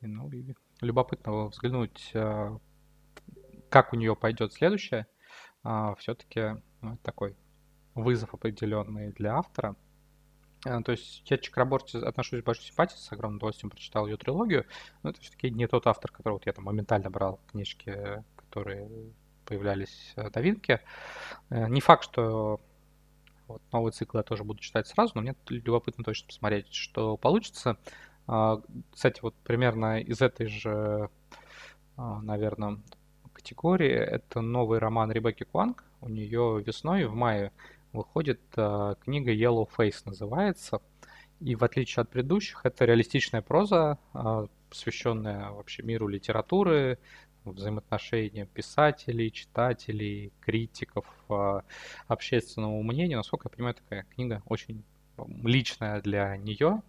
ну, 0.00 0.28
и 0.30 0.54
любопытно 0.80 1.46
взглянуть, 1.46 2.10
э, 2.14 2.58
как 3.70 3.92
у 3.92 3.96
нее 3.96 4.16
пойдет 4.16 4.52
следующее. 4.52 5.06
А, 5.62 5.94
все-таки 5.94 6.62
ну, 6.82 6.98
такой 7.02 7.36
вызов 7.94 8.34
определенный 8.34 9.12
для 9.12 9.36
автора. 9.36 9.76
Э, 10.66 10.82
то 10.82 10.92
есть 10.92 11.22
я 11.30 11.38
к 11.38 11.40
Чакраборти 11.40 11.96
отношусь 11.96 12.40
с 12.40 12.44
большой 12.44 12.64
симпатией, 12.64 13.00
с 13.00 13.12
огромным 13.12 13.38
удовольствием 13.38 13.70
прочитал 13.70 14.06
ее 14.06 14.16
трилогию, 14.16 14.66
но 15.02 15.10
это 15.10 15.20
все-таки 15.20 15.50
не 15.50 15.66
тот 15.66 15.86
автор, 15.86 16.10
который 16.10 16.34
вот 16.34 16.46
я 16.46 16.52
там 16.52 16.64
моментально 16.64 17.10
брал 17.10 17.40
книжки, 17.50 18.22
которые 18.36 19.12
появлялись 19.46 20.12
э, 20.16 20.28
новинки. 20.34 20.80
Э, 21.50 21.68
не 21.68 21.80
факт, 21.80 22.04
что 22.04 22.60
вот 23.46 23.62
новый 23.72 23.92
цикл 23.92 24.18
я 24.18 24.22
тоже 24.22 24.44
буду 24.44 24.60
читать 24.60 24.86
сразу, 24.86 25.12
но 25.14 25.22
мне 25.22 25.34
любопытно 25.48 26.04
точно 26.04 26.28
посмотреть, 26.28 26.72
что 26.72 27.16
получится. 27.16 27.76
А, 28.26 28.60
кстати, 28.92 29.20
вот 29.22 29.34
примерно 29.44 30.00
из 30.00 30.20
этой 30.22 30.46
же, 30.46 31.10
а, 31.96 32.20
наверное, 32.22 32.78
категории 33.32 33.92
это 33.92 34.40
новый 34.40 34.78
роман 34.78 35.12
Ребекки 35.12 35.44
Куанг. 35.44 35.84
У 36.00 36.08
нее 36.08 36.62
весной, 36.64 37.04
в 37.04 37.14
мае, 37.14 37.52
выходит 37.92 38.40
а, 38.56 38.94
книга 38.96 39.34
Yellow 39.34 39.68
Face 39.76 40.02
называется. 40.06 40.80
И 41.40 41.56
в 41.56 41.64
отличие 41.64 42.02
от 42.02 42.10
предыдущих, 42.10 42.60
это 42.64 42.84
реалистичная 42.84 43.42
проза, 43.42 43.98
посвященная 44.70 45.50
вообще 45.50 45.82
миру 45.82 46.06
литературы, 46.06 46.98
взаимоотношения 47.52 48.46
писателей, 48.46 49.30
читателей, 49.30 50.32
критиков, 50.40 51.06
а, 51.28 51.62
общественного 52.08 52.82
мнения. 52.82 53.16
Насколько 53.16 53.48
я 53.48 53.56
понимаю, 53.56 53.74
такая 53.74 54.06
книга 54.14 54.42
очень 54.46 54.82
личная 55.42 56.00
для 56.00 56.36
нее. 56.36 56.82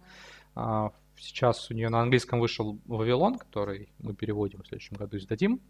А, 0.54 0.92
сейчас 1.16 1.70
у 1.70 1.74
нее 1.74 1.88
на 1.88 2.00
английском 2.00 2.40
вышел 2.40 2.78
«Вавилон», 2.86 3.38
который 3.38 3.88
мы 3.98 4.14
переводим 4.14 4.62
в 4.62 4.66
следующем 4.66 4.96
году, 4.96 5.16
издадим. 5.16 5.60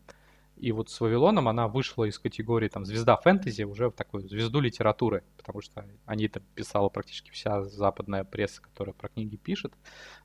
И 0.57 0.73
вот 0.73 0.89
с 0.89 1.01
«Вавилоном» 1.01 1.49
она 1.49 1.69
вышла 1.69 2.05
из 2.05 2.19
категории 2.19 2.69
там 2.69 2.87
звезда 2.87 3.17
фэнтези 3.17 3.65
уже 3.65 3.91
в 3.91 3.93
такую 3.93 4.27
звезду 4.27 4.61
литературы, 4.61 5.23
потому 5.37 5.61
что 5.61 5.85
о 6.07 6.29
там 6.29 6.43
писала 6.55 6.89
практически 6.89 7.31
вся 7.31 7.63
западная 7.63 8.25
пресса, 8.25 8.63
которая 8.63 8.95
про 8.95 9.09
книги 9.09 9.37
пишет. 9.37 9.75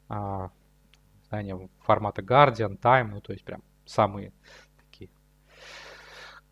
А, 0.08 0.52
издания 1.24 1.70
формата 1.80 2.22
Guardian, 2.22 2.80
Time, 2.80 3.10
ну 3.12 3.22
то 3.22 3.34
есть 3.34 3.44
прям 3.44 3.62
самые 3.92 4.34
такие 4.78 5.10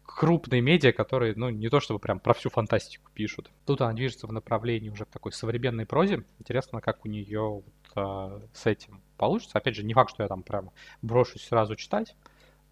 крупные 0.03 0.61
медиа, 0.61 0.91
которые, 0.91 1.33
ну, 1.35 1.49
не 1.49 1.69
то 1.69 1.79
чтобы 1.79 1.99
прям 1.99 2.19
про 2.19 2.33
всю 2.33 2.49
фантастику 2.49 3.09
пишут. 3.13 3.49
Тут 3.65 3.81
она 3.81 3.93
движется 3.93 4.27
в 4.27 4.33
направлении 4.33 4.89
уже 4.89 5.05
такой 5.05 5.31
современной 5.31 5.85
прозе. 5.85 6.25
Интересно, 6.39 6.81
как 6.81 7.05
у 7.05 7.07
нее 7.07 7.41
вот, 7.41 7.65
а, 7.95 8.41
с 8.53 8.65
этим 8.65 9.01
получится. 9.17 9.57
Опять 9.57 9.75
же, 9.75 9.83
не 9.83 9.93
факт, 9.93 10.11
что 10.11 10.23
я 10.23 10.29
там 10.29 10.43
прям 10.43 10.71
брошусь 11.01 11.45
сразу 11.45 11.75
читать, 11.75 12.15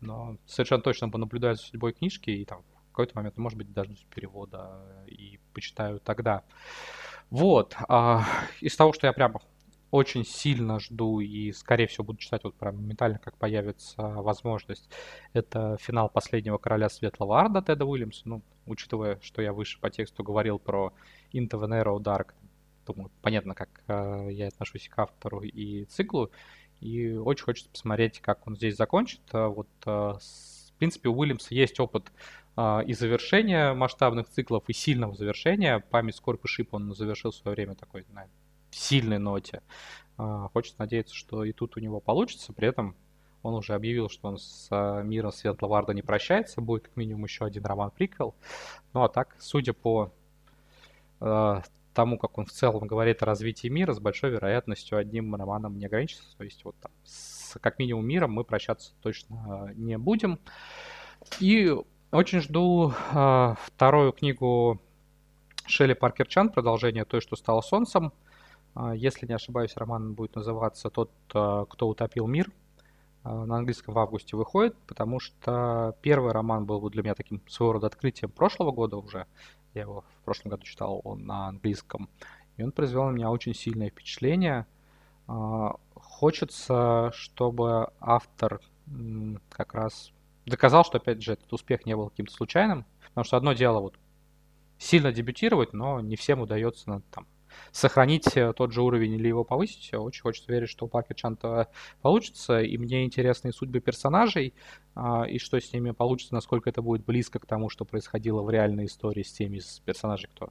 но 0.02 0.38
совершенно 0.46 0.82
точно 0.82 1.10
понаблюдаю 1.10 1.56
за 1.56 1.62
судьбой 1.62 1.94
книжки 1.94 2.30
и 2.30 2.44
там 2.44 2.64
в 2.90 2.92
какой-то 2.92 3.16
момент, 3.16 3.38
может 3.38 3.58
быть, 3.58 3.72
дождусь 3.72 4.06
перевода 4.14 4.84
и 5.08 5.40
почитаю 5.54 6.00
тогда. 6.00 6.44
Вот. 7.30 7.76
А, 7.88 8.26
из 8.60 8.76
того, 8.76 8.92
что 8.92 9.08
я 9.08 9.14
прямо 9.14 9.42
очень 9.92 10.26
сильно 10.26 10.80
жду 10.80 11.20
и, 11.20 11.52
скорее 11.52 11.88
всего, 11.88 12.04
буду 12.04 12.20
читать 12.20 12.44
вот 12.44 12.56
прям 12.56 12.76
моментально, 12.76 13.20
как 13.20 13.38
появится 13.38 14.02
возможность. 14.02 14.90
Это 15.34 15.78
финал 15.80 16.10
«Последнего 16.10 16.58
короля 16.58 16.90
Светлого 16.90 17.40
Арда» 17.40 17.62
Теда 17.62 17.86
Уильямса. 17.86 18.24
Ну, 18.26 18.42
учитывая, 18.66 19.20
что 19.22 19.42
я 19.42 19.54
выше 19.54 19.80
по 19.80 19.90
тексту 19.90 20.24
говорил 20.24 20.60
про 20.60 20.94
Into 21.32 21.52
the 21.52 21.68
Narrow 21.68 22.00
Dark, 22.00 22.34
думаю, 22.86 23.12
понятно, 23.22 23.54
как 23.54 23.70
э, 23.88 24.30
я 24.32 24.48
отношусь 24.48 24.90
к 24.90 25.00
автору 25.00 25.42
и 25.42 25.86
циклу. 25.86 26.32
И 26.80 27.12
очень 27.14 27.44
хочется 27.44 27.70
посмотреть, 27.70 28.20
как 28.20 28.46
он 28.48 28.56
здесь 28.56 28.78
закончит. 28.78 29.22
А 29.32 29.48
вот, 29.48 29.70
э, 29.86 29.90
в 29.90 30.78
принципе, 30.78 31.10
у 31.10 31.18
Уильямса 31.18 31.54
есть 31.54 31.80
опыт 31.80 32.12
э, 32.56 32.84
и 32.86 32.94
завершения 32.94 33.74
масштабных 33.74 34.30
циклов, 34.30 34.64
и 34.68 34.74
сильного 34.74 35.16
завершения. 35.16 35.80
«Память 35.80 36.16
Скорбь 36.16 36.44
и 36.44 36.48
Шип» 36.48 36.74
он 36.74 36.94
завершил 36.94 37.32
в 37.32 37.36
свое 37.36 37.56
время 37.56 37.76
такой, 37.76 38.06
наверное, 38.10 38.32
сильной 38.72 39.20
ноте. 39.20 39.62
А, 40.18 40.50
хочется 40.50 40.80
надеяться, 40.80 41.16
что 41.16 41.44
и 41.44 41.52
тут 41.52 41.78
у 41.78 41.80
него 41.80 42.00
получится. 42.00 42.54
При 42.54 42.68
этом 42.68 42.96
он 43.44 43.54
уже 43.54 43.74
объявил, 43.74 44.10
что 44.10 44.28
он 44.28 44.38
с 44.38 44.68
а, 44.72 45.02
миром 45.04 45.32
Светлого 45.32 45.78
Арда 45.78 45.94
не 45.94 46.02
прощается. 46.02 46.62
Будет 46.62 46.84
как 46.84 46.96
минимум 46.96 47.26
еще 47.26 47.46
один 47.46 47.66
роман-приквел. 47.66 48.36
Ну 48.94 49.04
а 49.04 49.10
так, 49.10 49.36
судя 49.40 49.74
по 49.74 50.12
э, 51.20 51.62
тому, 51.94 52.18
как 52.18 52.38
он 52.38 52.46
в 52.46 52.52
целом 52.52 52.88
говорит 52.88 53.22
о 53.22 53.26
развитии 53.26 53.68
мира, 53.68 53.94
с 53.94 54.00
большой 54.00 54.32
вероятностью 54.32 54.98
одним 54.98 55.34
романом 55.36 55.78
не 55.78 55.86
ограничится. 55.86 56.36
То 56.38 56.44
есть 56.44 56.64
вот 56.66 56.76
там, 56.82 56.92
с 57.04 57.58
как 57.60 57.80
минимум 57.80 58.06
миром 58.08 58.32
мы 58.32 58.44
прощаться 58.44 58.94
точно 59.02 59.72
не 59.76 59.98
будем. 59.98 60.40
И 61.40 61.76
очень 62.12 62.42
жду 62.42 62.94
э, 63.14 63.56
вторую 63.64 64.14
книгу 64.14 64.82
Шелли 65.66 65.94
Паркер 65.94 66.28
Чан, 66.28 66.50
продолжение 66.50 67.06
той, 67.06 67.22
что 67.22 67.36
стало 67.36 67.62
солнцем. 67.62 68.14
А, 68.80 68.94
если 68.94 69.26
не 69.26 69.34
ошибаюсь, 69.34 69.76
роман 69.76 70.14
будет 70.14 70.36
называться 70.36 70.92
«Тот, 70.92 71.10
а, 71.34 71.66
кто 71.66 71.88
утопил 71.88 72.28
мир». 72.28 72.52
А, 73.24 73.44
на 73.46 73.58
английском 73.58 73.96
в 73.96 73.98
августе 73.98 74.38
выходит, 74.38 74.76
потому 74.86 75.20
что 75.20 75.96
первый 76.04 76.32
роман 76.32 76.66
был 76.66 76.88
для 76.92 77.02
меня 77.02 77.16
таким 77.16 77.42
своего 77.48 77.74
рода 77.74 77.88
открытием 77.88 78.30
прошлого 78.30 78.72
года 78.72 78.98
уже. 78.98 79.26
Я 79.74 79.82
его 79.82 80.04
в 80.22 80.26
прошлом 80.26 80.52
году 80.52 80.64
читал 80.64 81.02
он 81.04 81.26
на 81.26 81.48
английском. 81.48 82.08
И 82.58 82.64
он 82.64 82.72
произвел 82.72 83.06
на 83.06 83.12
меня 83.12 83.32
очень 83.32 83.56
сильное 83.56 83.90
впечатление. 83.90 84.66
Хочется, 85.96 87.12
чтобы 87.14 87.90
автор 88.00 88.62
как 89.50 89.74
раз 89.74 90.12
доказал, 90.46 90.84
что, 90.84 90.98
опять 90.98 91.22
же, 91.22 91.34
этот 91.34 91.52
успех 91.52 91.86
не 91.86 91.96
был 91.96 92.10
каким-то 92.10 92.34
случайным. 92.34 92.86
Потому 93.10 93.26
что 93.26 93.38
одно 93.38 93.54
дело 93.54 93.80
вот 93.82 94.00
сильно 94.80 95.12
дебютировать, 95.12 95.74
но 95.74 96.00
не 96.00 96.16
всем 96.16 96.42
удается 96.42 97.02
там, 97.12 97.28
сохранить 97.72 98.36
э, 98.36 98.54
тот 98.54 98.72
же 98.72 98.82
уровень 98.82 99.14
или 99.14 99.28
его 99.28 99.44
повысить. 99.44 99.94
Очень 99.94 100.22
хочется 100.22 100.52
верить, 100.52 100.70
что 100.70 100.86
у 100.86 100.90
Паки 100.90 101.14
Чанта 101.14 101.70
получится. 102.02 102.62
И 102.62 102.78
мне 102.78 103.06
интересны 103.06 103.52
судьбы 103.52 103.80
персонажей, 103.80 104.54
а, 104.96 105.24
и 105.24 105.38
что 105.38 105.60
с 105.60 105.72
ними 105.74 105.92
получится, 105.92 106.34
насколько 106.34 106.70
это 106.70 106.82
будет 106.82 107.06
близко 107.06 107.40
к 107.40 107.46
тому, 107.46 107.70
что 107.70 107.86
происходило 107.86 108.42
в 108.42 108.50
реальной 108.50 108.86
истории 108.86 109.24
с 109.24 109.32
теми 109.32 109.58
из 109.58 109.80
персонажей, 109.86 110.30
кто 110.34 110.50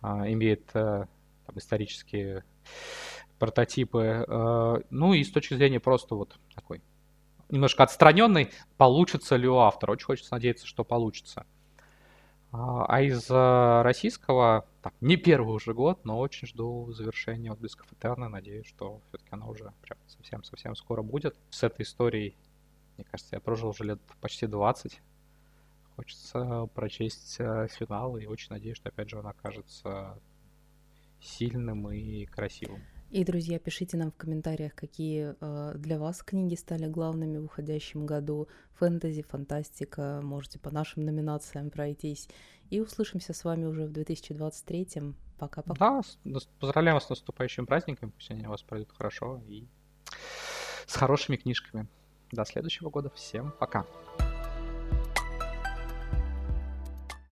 а, 0.00 0.30
имеет 0.30 0.68
э, 0.74 1.06
там, 1.46 1.58
исторические 1.58 2.44
прототипы. 3.38 4.24
Э, 4.26 4.80
ну 4.90 5.14
и 5.14 5.22
с 5.22 5.30
точки 5.30 5.54
зрения 5.54 5.80
просто 5.80 6.14
вот 6.14 6.38
такой 6.54 6.80
немножко 7.48 7.82
отстраненный, 7.82 8.50
получится 8.76 9.36
ли 9.36 9.48
у 9.48 9.58
автора. 9.58 9.92
Очень 9.92 10.06
хочется 10.06 10.34
надеяться, 10.34 10.66
что 10.66 10.84
получится. 10.84 11.46
А, 12.52 12.86
а 12.86 13.02
из 13.02 13.30
российского, 13.30 14.66
так, 14.82 14.94
не 15.00 15.16
первый 15.16 15.54
уже 15.54 15.74
год, 15.74 16.04
но 16.04 16.18
очень 16.18 16.48
жду 16.48 16.90
завершения 16.92 17.52
отблесков 17.52 17.92
Этерна. 17.92 18.28
Надеюсь, 18.28 18.66
что 18.66 19.00
все-таки 19.08 19.28
оно 19.32 19.50
уже 19.50 19.72
совсем-совсем 20.06 20.74
скоро 20.74 21.02
будет. 21.02 21.36
С 21.50 21.62
этой 21.62 21.82
историей, 21.82 22.36
мне 22.96 23.04
кажется, 23.04 23.36
я 23.36 23.40
прожил 23.40 23.70
уже 23.70 23.84
лет 23.84 24.00
почти 24.20 24.46
20. 24.46 25.00
Хочется 25.96 26.66
прочесть 26.74 27.36
э, 27.38 27.68
финал 27.68 28.16
и 28.16 28.24
очень 28.24 28.48
надеюсь, 28.50 28.78
что 28.78 28.88
опять 28.88 29.10
же 29.10 29.18
он 29.18 29.26
окажется 29.26 30.18
сильным 31.20 31.90
и 31.90 32.24
красивым. 32.24 32.82
И, 33.10 33.24
друзья, 33.24 33.58
пишите 33.58 33.96
нам 33.96 34.12
в 34.12 34.16
комментариях, 34.16 34.72
какие 34.76 35.34
э, 35.40 35.74
для 35.76 35.98
вас 35.98 36.22
книги 36.22 36.54
стали 36.54 36.86
главными 36.86 37.38
в 37.38 37.46
уходящем 37.46 38.06
году. 38.06 38.46
Фэнтези, 38.78 39.22
фантастика, 39.22 40.20
можете 40.22 40.60
по 40.60 40.70
нашим 40.70 41.04
номинациям 41.04 41.70
пройтись. 41.70 42.28
И 42.70 42.80
услышимся 42.80 43.32
с 43.32 43.44
вами 43.44 43.66
уже 43.66 43.84
в 43.84 43.92
2023. 43.92 45.14
Пока-пока. 45.38 46.02
Да, 46.24 46.38
поздравляем 46.60 46.96
вас 46.96 47.06
с 47.06 47.10
наступающим 47.10 47.66
праздником. 47.66 48.12
Пусть 48.12 48.30
они 48.30 48.46
у 48.46 48.50
вас 48.50 48.62
пройдут 48.62 48.92
хорошо 48.96 49.40
и 49.48 49.66
с 50.86 50.94
хорошими 50.96 51.36
книжками. 51.36 51.88
До 52.30 52.44
следующего 52.44 52.90
года. 52.90 53.10
Всем 53.10 53.52
пока. 53.58 53.86